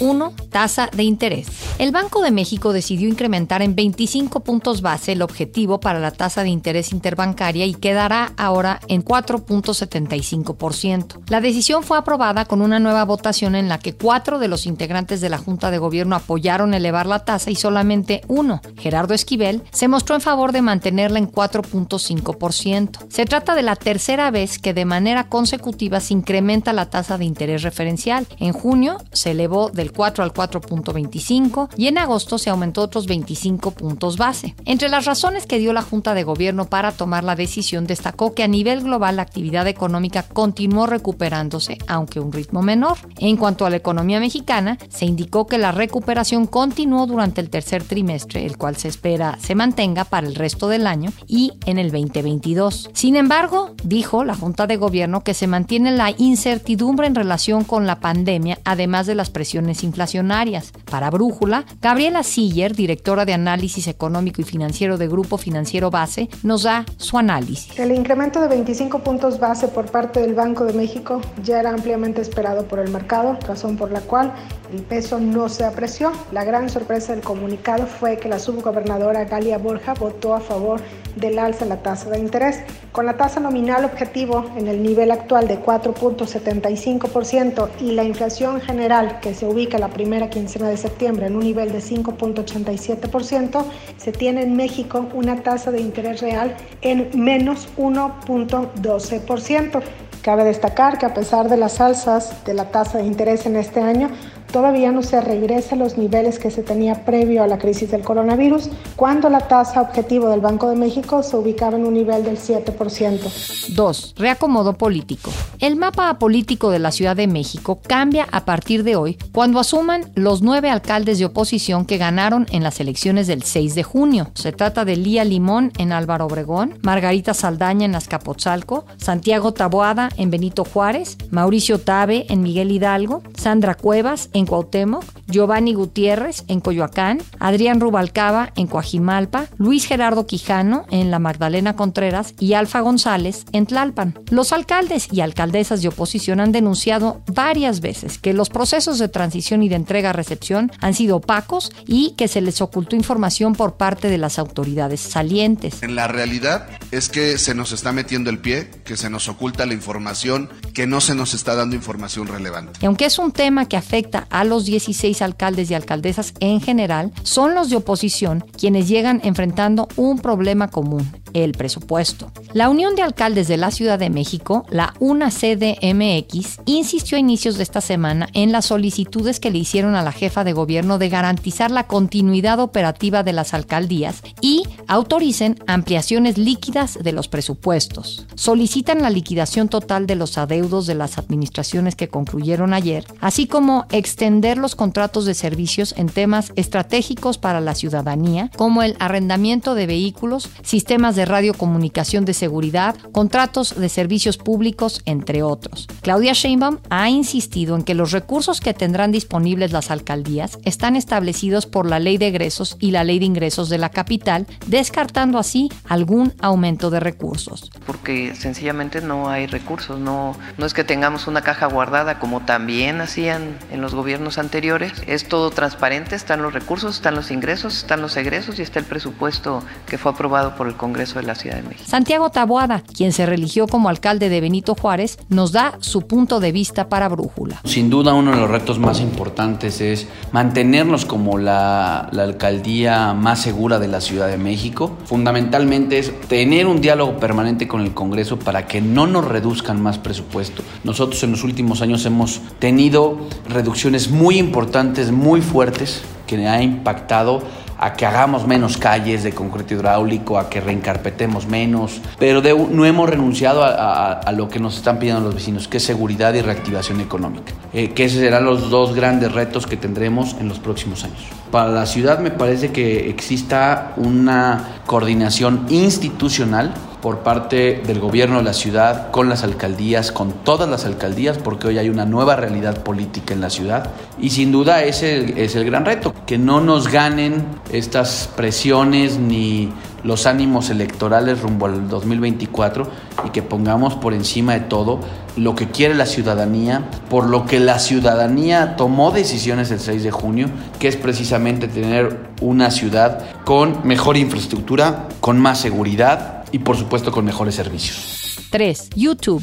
1. 0.00 0.34
Tasa 0.50 0.88
de 0.92 1.02
interés. 1.02 1.46
El 1.78 1.92
Banco 1.92 2.22
de 2.22 2.30
México 2.30 2.72
decidió 2.72 3.08
incrementar 3.08 3.62
en 3.62 3.74
25 3.74 4.40
puntos 4.40 4.80
base 4.80 5.12
el 5.12 5.22
objetivo 5.22 5.80
para 5.80 5.98
la 5.98 6.10
tasa 6.10 6.42
de 6.42 6.48
interés 6.48 6.92
interbancaria 6.92 7.66
y 7.66 7.74
quedará 7.74 8.32
ahora 8.36 8.80
en 8.88 9.04
4.75%. 9.04 11.20
La 11.28 11.40
decisión 11.40 11.82
fue 11.82 11.98
aprobada 11.98 12.44
con 12.44 12.62
una 12.62 12.78
nueva 12.78 13.04
votación 13.04 13.54
en 13.54 13.68
la 13.68 13.78
que 13.78 13.94
cuatro 13.94 14.38
de 14.38 14.48
los 14.48 14.66
integrantes 14.66 15.20
de 15.20 15.28
la 15.28 15.38
Junta 15.38 15.70
de 15.70 15.78
Gobierno 15.78 16.16
apoyaron 16.16 16.74
elevar 16.74 17.06
la 17.06 17.24
tasa 17.24 17.50
y 17.50 17.54
solamente 17.54 18.22
uno, 18.28 18.60
Gerardo 18.78 19.14
Esquivel, 19.14 19.62
se 19.72 19.88
mostró 19.88 20.14
en 20.14 20.20
favor 20.20 20.52
de 20.52 20.62
mantenerla 20.62 21.18
en 21.18 21.30
4.5%. 21.30 23.06
Se 23.08 23.24
trata 23.24 23.54
de 23.54 23.62
la 23.62 23.76
tercera 23.76 24.30
vez 24.30 24.58
que 24.58 24.74
de 24.74 24.84
manera 24.84 25.28
consecutiva 25.28 26.00
se 26.00 26.14
incrementa 26.14 26.72
la 26.72 26.90
tasa 26.90 27.18
de 27.18 27.24
interés 27.24 27.62
referencial. 27.62 28.26
En 28.38 28.52
junio 28.52 28.98
se 29.12 29.32
elevó 29.32 29.70
del 29.84 29.92
4 29.92 30.24
al 30.24 30.32
4.25 30.32 31.68
y 31.76 31.88
en 31.88 31.98
agosto 31.98 32.38
se 32.38 32.48
aumentó 32.48 32.80
otros 32.80 33.06
25 33.06 33.72
puntos 33.72 34.16
base. 34.16 34.54
Entre 34.64 34.88
las 34.88 35.04
razones 35.04 35.46
que 35.46 35.58
dio 35.58 35.74
la 35.74 35.82
Junta 35.82 36.14
de 36.14 36.24
Gobierno 36.24 36.64
para 36.64 36.92
tomar 36.92 37.22
la 37.22 37.36
decisión 37.36 37.86
destacó 37.86 38.34
que 38.34 38.42
a 38.42 38.48
nivel 38.48 38.82
global 38.82 39.16
la 39.16 39.22
actividad 39.22 39.66
económica 39.66 40.22
continuó 40.22 40.86
recuperándose, 40.86 41.76
aunque 41.86 42.18
a 42.18 42.22
un 42.22 42.32
ritmo 42.32 42.62
menor. 42.62 42.96
En 43.18 43.36
cuanto 43.36 43.66
a 43.66 43.70
la 43.70 43.76
economía 43.76 44.20
mexicana, 44.20 44.78
se 44.88 45.04
indicó 45.04 45.46
que 45.46 45.58
la 45.58 45.72
recuperación 45.72 46.46
continuó 46.46 47.06
durante 47.06 47.42
el 47.42 47.50
tercer 47.50 47.84
trimestre, 47.84 48.46
el 48.46 48.56
cual 48.56 48.76
se 48.76 48.88
espera 48.88 49.36
se 49.38 49.54
mantenga 49.54 50.04
para 50.04 50.26
el 50.26 50.34
resto 50.34 50.68
del 50.68 50.86
año 50.86 51.12
y 51.26 51.52
en 51.66 51.78
el 51.78 51.90
2022. 51.90 52.90
Sin 52.94 53.16
embargo, 53.16 53.74
dijo 53.82 54.24
la 54.24 54.34
Junta 54.34 54.66
de 54.66 54.76
Gobierno 54.76 55.22
que 55.22 55.34
se 55.34 55.46
mantiene 55.46 55.90
la 55.90 56.14
incertidumbre 56.16 57.06
en 57.06 57.14
relación 57.14 57.64
con 57.64 57.86
la 57.86 58.00
pandemia, 58.00 58.58
además 58.64 59.06
de 59.06 59.14
las 59.14 59.30
presiones 59.30 59.73
inflacionarias. 59.82 60.72
Para 60.90 61.10
Brújula, 61.10 61.64
Gabriela 61.80 62.22
Siller, 62.22 62.74
directora 62.74 63.24
de 63.24 63.32
análisis 63.32 63.88
económico 63.88 64.40
y 64.40 64.44
financiero 64.44 64.98
de 64.98 65.08
Grupo 65.08 65.38
Financiero 65.38 65.90
Base, 65.90 66.28
nos 66.42 66.62
da 66.62 66.84
su 66.96 67.18
análisis. 67.18 67.78
El 67.78 67.92
incremento 67.92 68.40
de 68.40 68.48
25 68.48 69.00
puntos 69.00 69.40
base 69.40 69.68
por 69.68 69.90
parte 69.90 70.20
del 70.20 70.34
Banco 70.34 70.64
de 70.64 70.74
México 70.74 71.20
ya 71.42 71.58
era 71.58 71.70
ampliamente 71.70 72.20
esperado 72.20 72.68
por 72.68 72.78
el 72.78 72.90
mercado, 72.90 73.38
razón 73.46 73.76
por 73.76 73.90
la 73.90 74.00
cual 74.00 74.32
el 74.74 74.82
peso 74.82 75.18
no 75.20 75.48
se 75.48 75.64
apreció. 75.64 76.12
La 76.32 76.42
gran 76.44 76.68
sorpresa 76.68 77.14
del 77.14 77.22
comunicado 77.22 77.86
fue 77.86 78.18
que 78.18 78.28
la 78.28 78.40
subgobernadora 78.40 79.24
Galia 79.24 79.58
Borja 79.58 79.94
votó 79.94 80.34
a 80.34 80.40
favor 80.40 80.80
del 81.14 81.38
alza 81.38 81.62
en 81.64 81.68
la 81.68 81.82
tasa 81.82 82.10
de 82.10 82.18
interés. 82.18 82.60
Con 82.90 83.06
la 83.06 83.16
tasa 83.16 83.38
nominal 83.38 83.84
objetivo 83.84 84.50
en 84.56 84.66
el 84.66 84.82
nivel 84.82 85.12
actual 85.12 85.46
de 85.46 85.60
4.75% 85.60 87.68
y 87.80 87.92
la 87.92 88.02
inflación 88.02 88.60
general 88.60 89.20
que 89.20 89.34
se 89.34 89.46
ubica 89.46 89.78
la 89.78 89.88
primera 89.88 90.28
quincena 90.28 90.68
de 90.68 90.76
septiembre 90.76 91.26
en 91.26 91.36
un 91.36 91.44
nivel 91.44 91.70
de 91.70 91.78
5.87%, 91.78 93.64
se 93.96 94.10
tiene 94.10 94.42
en 94.42 94.56
México 94.56 95.06
una 95.14 95.40
tasa 95.42 95.70
de 95.70 95.80
interés 95.80 96.20
real 96.20 96.56
en 96.82 97.10
menos 97.14 97.68
1.12%. 97.76 99.82
Cabe 100.24 100.44
destacar 100.44 100.96
que 100.96 101.04
a 101.04 101.12
pesar 101.12 101.50
de 101.50 101.58
las 101.58 101.82
alzas 101.82 102.46
de 102.46 102.54
la 102.54 102.70
tasa 102.70 102.96
de 102.96 103.04
interés 103.04 103.44
en 103.44 103.56
este 103.56 103.80
año, 103.80 104.08
todavía 104.54 104.92
no 104.92 105.02
se 105.02 105.20
regresa 105.20 105.74
a 105.74 105.78
los 105.78 105.98
niveles 105.98 106.38
que 106.38 106.48
se 106.48 106.62
tenía 106.62 107.04
previo 107.04 107.42
a 107.42 107.48
la 107.48 107.58
crisis 107.58 107.90
del 107.90 108.02
coronavirus, 108.02 108.68
cuando 108.94 109.28
la 109.28 109.48
tasa 109.48 109.80
objetivo 109.80 110.28
del 110.28 110.40
Banco 110.40 110.70
de 110.70 110.76
México 110.76 111.24
se 111.24 111.36
ubicaba 111.36 111.76
en 111.76 111.84
un 111.84 111.94
nivel 111.94 112.22
del 112.22 112.38
7%. 112.38 113.74
2. 113.74 114.14
Reacomodo 114.16 114.74
político. 114.74 115.32
El 115.58 115.74
mapa 115.74 116.20
político 116.20 116.70
de 116.70 116.78
la 116.78 116.92
Ciudad 116.92 117.16
de 117.16 117.26
México 117.26 117.80
cambia 117.84 118.28
a 118.30 118.44
partir 118.44 118.84
de 118.84 118.94
hoy 118.94 119.18
cuando 119.32 119.58
asuman 119.58 120.12
los 120.14 120.40
nueve 120.42 120.70
alcaldes 120.70 121.18
de 121.18 121.24
oposición 121.24 121.84
que 121.84 121.98
ganaron 121.98 122.46
en 122.52 122.62
las 122.62 122.78
elecciones 122.78 123.26
del 123.26 123.42
6 123.42 123.74
de 123.74 123.82
junio. 123.82 124.30
Se 124.34 124.52
trata 124.52 124.84
de 124.84 124.94
Lía 124.94 125.24
Limón 125.24 125.72
en 125.78 125.90
Álvaro 125.90 126.26
Obregón, 126.26 126.78
Margarita 126.82 127.34
Saldaña 127.34 127.86
en 127.86 127.96
Azcapotzalco, 127.96 128.84
Santiago 128.98 129.52
Taboada 129.52 130.10
en 130.16 130.30
Benito 130.30 130.64
Juárez, 130.64 131.18
Mauricio 131.30 131.80
Tabe 131.80 132.26
en 132.28 132.42
Miguel 132.42 132.70
Hidalgo, 132.70 133.24
Sandra 133.36 133.74
Cuevas 133.74 134.30
en 134.32 134.43
en 134.44 134.46
Cuauhtémoc, 134.46 135.04
Giovanni 135.26 135.72
Gutiérrez 135.72 136.44
en 136.48 136.60
Coyoacán, 136.60 137.22
Adrián 137.38 137.80
Rubalcaba 137.80 138.52
en 138.56 138.66
Coajimalpa, 138.66 139.46
Luis 139.56 139.86
Gerardo 139.86 140.26
Quijano 140.26 140.84
en 140.90 141.10
La 141.10 141.18
Magdalena 141.18 141.76
Contreras 141.76 142.34
y 142.38 142.52
Alfa 142.52 142.80
González 142.80 143.46
en 143.52 143.66
Tlalpan. 143.66 144.18
Los 144.30 144.52
alcaldes 144.52 145.08
y 145.10 145.22
alcaldesas 145.22 145.80
de 145.80 145.88
oposición 145.88 146.40
han 146.40 146.52
denunciado 146.52 147.22
varias 147.26 147.80
veces 147.80 148.18
que 148.18 148.34
los 148.34 148.50
procesos 148.50 148.98
de 148.98 149.08
transición 149.08 149.62
y 149.62 149.68
de 149.68 149.76
entrega-recepción 149.76 150.70
han 150.80 150.94
sido 150.94 151.16
opacos 151.16 151.72
y 151.86 152.14
que 152.16 152.28
se 152.28 152.42
les 152.42 152.60
ocultó 152.60 152.96
información 152.96 153.54
por 153.54 153.76
parte 153.76 154.08
de 154.08 154.18
las 154.18 154.38
autoridades 154.38 155.00
salientes. 155.00 155.82
En 155.82 155.94
la 155.94 156.06
realidad 156.08 156.68
es 156.90 157.08
que 157.08 157.38
se 157.38 157.54
nos 157.54 157.72
está 157.72 157.92
metiendo 157.92 158.28
el 158.28 158.38
pie, 158.38 158.70
que 158.84 158.96
se 158.96 159.08
nos 159.08 159.28
oculta 159.28 159.64
la 159.64 159.74
información, 159.74 160.50
que 160.74 160.86
no 160.86 161.00
se 161.00 161.14
nos 161.14 161.32
está 161.32 161.54
dando 161.54 161.76
información 161.76 162.26
relevante. 162.26 162.78
Y 162.82 162.86
aunque 162.86 163.06
es 163.06 163.18
un 163.18 163.32
tema 163.32 163.68
que 163.68 163.76
afecta 163.76 164.26
a 164.34 164.42
los 164.42 164.64
16 164.64 165.22
alcaldes 165.22 165.70
y 165.70 165.74
alcaldesas 165.74 166.34
en 166.40 166.60
general, 166.60 167.12
son 167.22 167.54
los 167.54 167.70
de 167.70 167.76
oposición 167.76 168.44
quienes 168.58 168.88
llegan 168.88 169.20
enfrentando 169.22 169.86
un 169.94 170.18
problema 170.18 170.68
común, 170.68 171.08
el 171.34 171.52
presupuesto. 171.52 172.32
La 172.52 172.68
Unión 172.68 172.96
de 172.96 173.02
Alcaldes 173.02 173.46
de 173.46 173.56
la 173.56 173.70
Ciudad 173.70 173.96
de 173.96 174.10
México, 174.10 174.66
la 174.70 174.92
UNA-CDMX, 174.98 176.58
insistió 176.64 177.16
a 177.16 177.20
inicios 177.20 177.56
de 177.56 177.62
esta 177.62 177.80
semana 177.80 178.28
en 178.32 178.50
las 178.50 178.66
solicitudes 178.66 179.38
que 179.38 179.52
le 179.52 179.58
hicieron 179.58 179.94
a 179.94 180.02
la 180.02 180.10
jefa 180.10 180.42
de 180.42 180.52
gobierno 180.52 180.98
de 180.98 181.10
garantizar 181.10 181.70
la 181.70 181.86
continuidad 181.86 182.58
operativa 182.58 183.22
de 183.22 183.32
las 183.32 183.54
alcaldías 183.54 184.20
y 184.40 184.64
autoricen 184.88 185.62
ampliaciones 185.68 186.38
líquidas 186.38 186.98
de 187.00 187.12
los 187.12 187.28
presupuestos. 187.28 188.26
Solicitan 188.34 189.00
la 189.00 189.10
liquidación 189.10 189.68
total 189.68 190.08
de 190.08 190.16
los 190.16 190.38
adeudos 190.38 190.88
de 190.88 190.96
las 190.96 191.18
administraciones 191.18 191.94
que 191.94 192.08
concluyeron 192.08 192.74
ayer, 192.74 193.06
así 193.20 193.46
como 193.46 193.86
extender 193.92 194.23
los 194.24 194.74
contratos 194.74 195.26
de 195.26 195.34
servicios 195.34 195.94
en 195.98 196.08
temas 196.08 196.52
estratégicos 196.56 197.36
para 197.36 197.60
la 197.60 197.74
ciudadanía, 197.74 198.50
como 198.56 198.82
el 198.82 198.96
arrendamiento 198.98 199.74
de 199.74 199.86
vehículos, 199.86 200.48
sistemas 200.62 201.14
de 201.14 201.26
radiocomunicación 201.26 202.24
de 202.24 202.32
seguridad, 202.32 202.96
contratos 203.12 203.78
de 203.78 203.88
servicios 203.90 204.38
públicos, 204.38 205.02
entre 205.04 205.42
otros. 205.42 205.88
Claudia 206.00 206.32
Sheinbaum 206.32 206.78
ha 206.88 207.10
insistido 207.10 207.76
en 207.76 207.82
que 207.82 207.94
los 207.94 208.12
recursos 208.12 208.60
que 208.60 208.72
tendrán 208.72 209.12
disponibles 209.12 209.72
las 209.72 209.90
alcaldías 209.90 210.58
están 210.64 210.96
establecidos 210.96 211.66
por 211.66 211.86
la 211.86 211.98
Ley 211.98 212.16
de 212.16 212.28
Egresos 212.28 212.78
y 212.80 212.92
la 212.92 213.04
Ley 213.04 213.18
de 213.18 213.26
Ingresos 213.26 213.68
de 213.68 213.76
la 213.76 213.90
capital, 213.90 214.46
descartando 214.66 215.38
así 215.38 215.68
algún 215.86 216.32
aumento 216.40 216.88
de 216.88 217.00
recursos. 217.00 217.70
Porque 217.86 218.34
sencillamente 218.34 219.02
no 219.02 219.28
hay 219.28 219.46
recursos, 219.46 220.00
no, 220.00 220.34
no 220.56 220.64
es 220.64 220.72
que 220.72 220.84
tengamos 220.84 221.26
una 221.26 221.42
caja 221.42 221.66
guardada 221.66 222.18
como 222.18 222.40
también 222.40 223.02
hacían 223.02 223.58
en 223.70 223.82
los 223.82 223.94
gobiernos 223.94 224.03
anteriores, 224.38 224.92
es 225.06 225.28
todo 225.28 225.50
transparente, 225.50 226.14
están 226.14 226.42
los 226.42 226.52
recursos, 226.52 226.96
están 226.96 227.14
los 227.14 227.30
ingresos, 227.30 227.78
están 227.78 228.02
los 228.02 228.16
egresos 228.16 228.58
y 228.58 228.62
está 228.62 228.78
el 228.78 228.84
presupuesto 228.84 229.62
que 229.86 229.98
fue 229.98 230.12
aprobado 230.12 230.56
por 230.56 230.66
el 230.66 230.74
Congreso 230.74 231.18
de 231.18 231.26
la 231.26 231.34
Ciudad 231.34 231.56
de 231.56 231.62
México. 231.62 231.84
Santiago 231.86 232.30
Taboada, 232.30 232.82
quien 232.82 233.12
se 233.12 233.26
religió 233.26 233.66
como 233.66 233.88
alcalde 233.88 234.28
de 234.28 234.40
Benito 234.40 234.74
Juárez, 234.74 235.18
nos 235.28 235.52
da 235.52 235.76
su 235.80 236.02
punto 236.02 236.40
de 236.40 236.52
vista 236.52 236.88
para 236.88 237.08
Brújula. 237.08 237.60
Sin 237.64 237.88
duda 237.88 238.12
uno 238.12 238.32
de 238.32 238.36
los 238.36 238.50
retos 238.50 238.78
más 238.78 239.00
importantes 239.00 239.80
es 239.80 240.06
mantenernos 240.32 241.04
como 241.06 241.38
la, 241.38 242.08
la 242.12 242.24
alcaldía 242.24 243.14
más 243.14 243.40
segura 243.40 243.78
de 243.78 243.88
la 243.88 244.00
Ciudad 244.00 244.28
de 244.28 244.38
México. 244.38 244.96
Fundamentalmente 245.06 245.98
es 245.98 246.12
tener 246.28 246.66
un 246.66 246.80
diálogo 246.80 247.18
permanente 247.18 247.66
con 247.66 247.80
el 247.80 247.94
Congreso 247.94 248.38
para 248.38 248.66
que 248.66 248.80
no 248.80 249.06
nos 249.06 249.24
reduzcan 249.24 249.82
más 249.82 249.98
presupuesto. 249.98 250.62
Nosotros 250.82 251.22
en 251.22 251.30
los 251.30 251.44
últimos 251.44 251.80
años 251.80 252.04
hemos 252.04 252.40
tenido 252.58 253.18
reducciones 253.48 253.93
muy 254.10 254.38
importantes, 254.38 255.10
muy 255.10 255.40
fuertes, 255.40 256.02
que 256.26 256.48
ha 256.48 256.62
impactado 256.62 257.42
a 257.78 257.92
que 257.92 258.06
hagamos 258.06 258.46
menos 258.46 258.76
calles 258.76 259.24
de 259.24 259.32
concreto 259.32 259.74
hidráulico, 259.74 260.38
a 260.38 260.48
que 260.48 260.60
reencarpetemos 260.60 261.46
menos, 261.46 262.00
pero 262.18 262.40
de, 262.40 262.54
no 262.54 262.86
hemos 262.86 263.10
renunciado 263.10 263.64
a, 263.64 263.68
a, 263.68 264.12
a, 264.12 264.32
lo 264.32 264.48
que 264.48 264.60
nos 264.60 264.76
están 264.76 264.98
pidiendo 264.98 265.22
los 265.22 265.34
vecinos, 265.34 265.68
que 265.68 265.78
es 265.78 265.84
seguridad 265.84 266.32
y 266.34 266.40
reactivación 266.40 267.00
económica, 267.00 267.52
eh, 267.72 267.90
que 267.90 268.04
esos 268.04 268.20
serán 268.20 268.44
los 268.44 268.70
dos 268.70 268.94
grandes 268.94 269.32
retos 269.32 269.66
que 269.66 269.76
tendremos 269.76 270.36
en 270.40 270.48
los 270.48 270.60
próximos 270.60 271.04
años. 271.04 271.18
Para 271.50 271.70
la 271.70 271.86
ciudad 271.86 272.20
me 272.20 272.30
parece 272.30 272.70
que 272.70 273.10
exista 273.10 273.92
una 273.96 274.80
coordinación 274.86 275.66
institucional 275.68 276.74
por 277.04 277.18
parte 277.18 277.82
del 277.86 278.00
gobierno 278.00 278.38
de 278.38 278.44
la 278.44 278.54
ciudad 278.54 279.10
con 279.10 279.28
las 279.28 279.44
alcaldías, 279.44 280.10
con 280.10 280.32
todas 280.32 280.66
las 280.70 280.86
alcaldías, 280.86 281.36
porque 281.36 281.66
hoy 281.66 281.76
hay 281.76 281.90
una 281.90 282.06
nueva 282.06 282.34
realidad 282.34 282.82
política 282.82 283.34
en 283.34 283.42
la 283.42 283.50
ciudad. 283.50 283.90
Y 284.18 284.30
sin 284.30 284.50
duda 284.50 284.82
ese 284.82 285.44
es 285.44 285.54
el 285.54 285.66
gran 285.66 285.84
reto, 285.84 286.14
que 286.24 286.38
no 286.38 286.62
nos 286.62 286.88
ganen 286.88 287.44
estas 287.70 288.30
presiones 288.34 289.18
ni 289.18 289.70
los 290.02 290.26
ánimos 290.26 290.70
electorales 290.70 291.42
rumbo 291.42 291.66
al 291.66 291.90
2024 291.90 292.88
y 293.26 293.30
que 293.30 293.42
pongamos 293.42 293.96
por 293.96 294.14
encima 294.14 294.54
de 294.54 294.60
todo 294.60 295.00
lo 295.36 295.54
que 295.54 295.68
quiere 295.68 295.94
la 295.94 296.06
ciudadanía, 296.06 296.88
por 297.10 297.26
lo 297.26 297.44
que 297.44 297.60
la 297.60 297.80
ciudadanía 297.80 298.76
tomó 298.76 299.10
decisiones 299.10 299.70
el 299.70 299.80
6 299.80 300.04
de 300.04 300.10
junio, 300.10 300.48
que 300.78 300.88
es 300.88 300.96
precisamente 300.96 301.68
tener 301.68 302.30
una 302.40 302.70
ciudad 302.70 303.24
con 303.44 303.86
mejor 303.86 304.16
infraestructura, 304.16 305.08
con 305.20 305.38
más 305.38 305.60
seguridad, 305.60 306.43
y 306.54 306.60
por 306.60 306.76
supuesto 306.76 307.10
con 307.10 307.24
mejores 307.24 307.56
servicios. 307.56 308.38
3. 308.50 308.90
YouTube. 308.94 309.42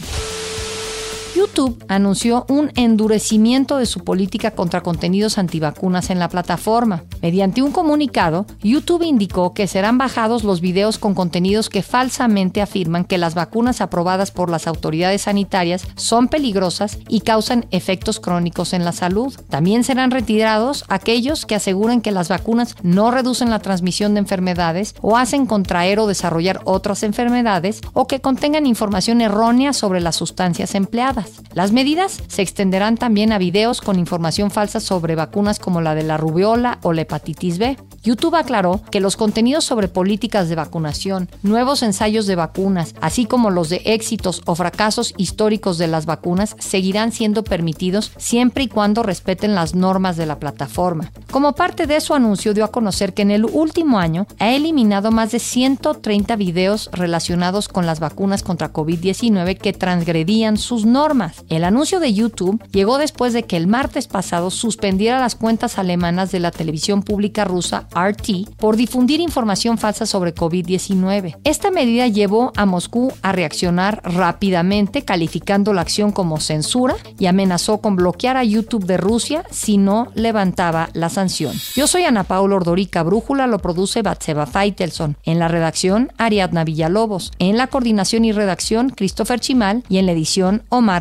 YouTube 1.36 1.84
anunció 1.88 2.46
un 2.50 2.72
endurecimiento 2.76 3.78
de 3.78 3.86
su 3.86 4.04
política 4.04 4.52
contra 4.52 4.82
contenidos 4.82 5.38
antivacunas 5.38 6.10
en 6.10 6.20
la 6.20 6.30
plataforma. 6.30 7.04
Mediante 7.22 7.62
un 7.62 7.72
comunicado, 7.72 8.46
YouTube 8.62 9.04
indicó 9.04 9.54
que 9.54 9.67
serán 9.67 9.98
bajados 9.98 10.44
los 10.44 10.62
videos 10.62 10.98
con 10.98 11.13
contenidos 11.13 11.70
que 11.70 11.84
falsamente 11.84 12.62
afirman 12.62 13.06
que 13.06 13.17
las 13.17 13.36
vacunas 13.36 13.82
aprobadas 13.82 14.32
por 14.32 14.50
las 14.50 14.67
autoridades 14.67 15.24
sanitarias 15.24 15.88
son 15.96 16.28
peligrosas 16.28 16.98
y 17.08 17.22
causan 17.22 17.65
efectos 17.72 18.20
crónicos 18.20 18.74
en 18.74 18.84
la 18.84 18.91
salud. 18.91 19.34
También 19.50 19.84
serán 19.84 20.12
retirados 20.12 20.84
aquellos 20.89 21.46
que 21.46 21.56
aseguran 21.56 22.02
que 22.02 22.12
las 22.12 22.30
vacunas 22.30 22.76
no 22.82 23.12
reducen 23.12 23.50
la 23.50 23.60
transmisión 23.60 24.13
de 24.13 24.20
enfermedades 24.20 24.96
o 25.02 25.17
hacen 25.17 25.46
contraer 25.46 26.00
o 26.00 26.08
desarrollar 26.08 26.62
otras 26.65 27.04
enfermedades 27.04 27.82
o 27.94 28.08
que 28.08 28.20
contengan 28.22 28.65
información 28.65 29.22
errónea 29.22 29.74
sobre 29.74 30.02
las 30.02 30.15
sustancias 30.15 30.76
empleadas. 30.76 31.21
Las 31.54 31.72
medidas 31.72 32.22
se 32.28 32.42
extenderán 32.42 32.98
también 32.98 33.32
a 33.32 33.38
videos 33.38 33.82
con 33.82 34.00
información 34.00 34.52
falsa 34.52 34.80
sobre 34.80 35.16
vacunas 35.16 35.60
como 35.60 35.82
la 35.82 35.96
de 35.96 36.04
la 36.04 36.18
rubiola 36.18 36.80
o 36.82 36.94
la 36.94 37.02
hepatitis 37.02 37.58
B. 37.58 37.78
YouTube 38.04 38.36
aclaró 38.36 38.82
que 38.90 39.00
los 39.00 39.16
contenidos 39.16 39.64
sobre 39.64 39.88
políticas 39.88 40.50
de 40.50 40.56
vacunación, 40.56 41.30
nuevos 41.44 41.84
ensayos 41.84 42.26
de 42.26 42.36
vacunas, 42.36 42.96
así 43.00 43.26
como 43.26 43.52
los 43.52 43.70
de 43.70 43.82
éxitos 43.86 44.42
o 44.46 44.56
fracasos 44.56 45.14
históricos 45.18 45.78
de 45.78 45.88
las 45.88 46.06
vacunas, 46.06 46.56
seguirán 46.58 47.12
siendo 47.12 47.44
permitidos 47.44 48.12
siempre 48.18 48.64
y 48.64 48.68
cuando 48.68 49.04
respeten 49.04 49.54
las 49.54 49.76
normas 49.76 50.18
de 50.18 50.26
la 50.26 50.40
plataforma. 50.40 51.12
Como 51.30 51.54
parte 51.54 51.86
de 51.86 52.02
su 52.02 52.14
anuncio 52.14 52.54
dio 52.54 52.66
a 52.66 52.72
conocer 52.72 53.14
que 53.14 53.22
en 53.22 53.32
el 53.32 53.46
último 53.46 54.00
año 54.00 54.26
ha 54.40 54.50
eliminado 54.50 55.12
más 55.12 55.32
de 55.32 55.40
130 55.40 56.36
videos 56.36 56.90
relacionados 56.92 57.68
con 57.68 57.86
las 57.86 58.00
vacunas 58.00 58.44
contra 58.44 58.74
COVID-19 58.74 59.58
que 59.58 59.74
transgredían 59.74 60.58
sus 60.58 60.86
normas. 60.86 61.11
El 61.50 61.65
anuncio 61.65 62.00
de 62.00 62.13
YouTube 62.13 62.63
llegó 62.71 62.97
después 62.97 63.34
de 63.34 63.43
que 63.43 63.58
el 63.58 63.67
martes 63.67 64.08
pasado 64.08 64.50
suspendiera 64.50 65.19
las 65.19 65.36
cuentas 65.36 65.78
alemanas 65.78 66.32
de 66.32 66.39
la 66.39 66.52
televisión 66.52 67.04
pública 67.04 67.43
rusa 67.43 67.89
RT 67.93 68.56
por 68.58 68.78
difundir 68.78 69.19
información 69.19 69.78
falsa 69.78 70.06
sobre 70.06 70.34
COVID-19. 70.34 71.38
Esta 71.43 71.69
medida 71.69 72.08
llevó 72.08 72.54
a 72.56 72.65
Moscú 72.65 73.12
a 73.24 73.34
reaccionar 73.34 74.02
rápidamente, 74.06 75.02
calificando 75.02 75.74
la 75.74 75.82
acción 75.82 76.13
como 76.13 76.39
censura 76.39 76.95
y 77.19 77.26
amenazó 77.26 77.80
con 77.80 77.97
bloquear 77.97 78.38
a 78.38 78.45
YouTube 78.45 78.86
de 78.86 78.95
Rusia 78.95 79.43
si 79.52 79.78
no 79.78 80.08
levantaba 80.15 80.89
la 80.93 81.10
sanción. 81.10 81.54
Yo 81.76 81.88
soy 81.88 82.04
Ana 82.04 82.24
Paula 82.24 82.56
Ordorica, 82.56 83.04
Brújula 83.04 83.47
lo 83.47 83.60
produce 83.60 84.02
Batseba 84.02 84.45
Feitelson. 84.45 85.17
En 85.24 85.39
la 85.39 85.50
redacción, 85.50 86.13
Ariadna 86.17 86.63
Villalobos. 86.63 87.32
En 87.38 87.58
la 87.58 87.67
coordinación 87.67 88.24
y 88.24 88.32
redacción, 88.32 88.91
Christopher 88.91 89.41
Chimal. 89.41 89.84
Y 89.89 89.97
en 89.97 90.06
la 90.06 90.13
edición, 90.13 90.63
Omar 90.69 91.01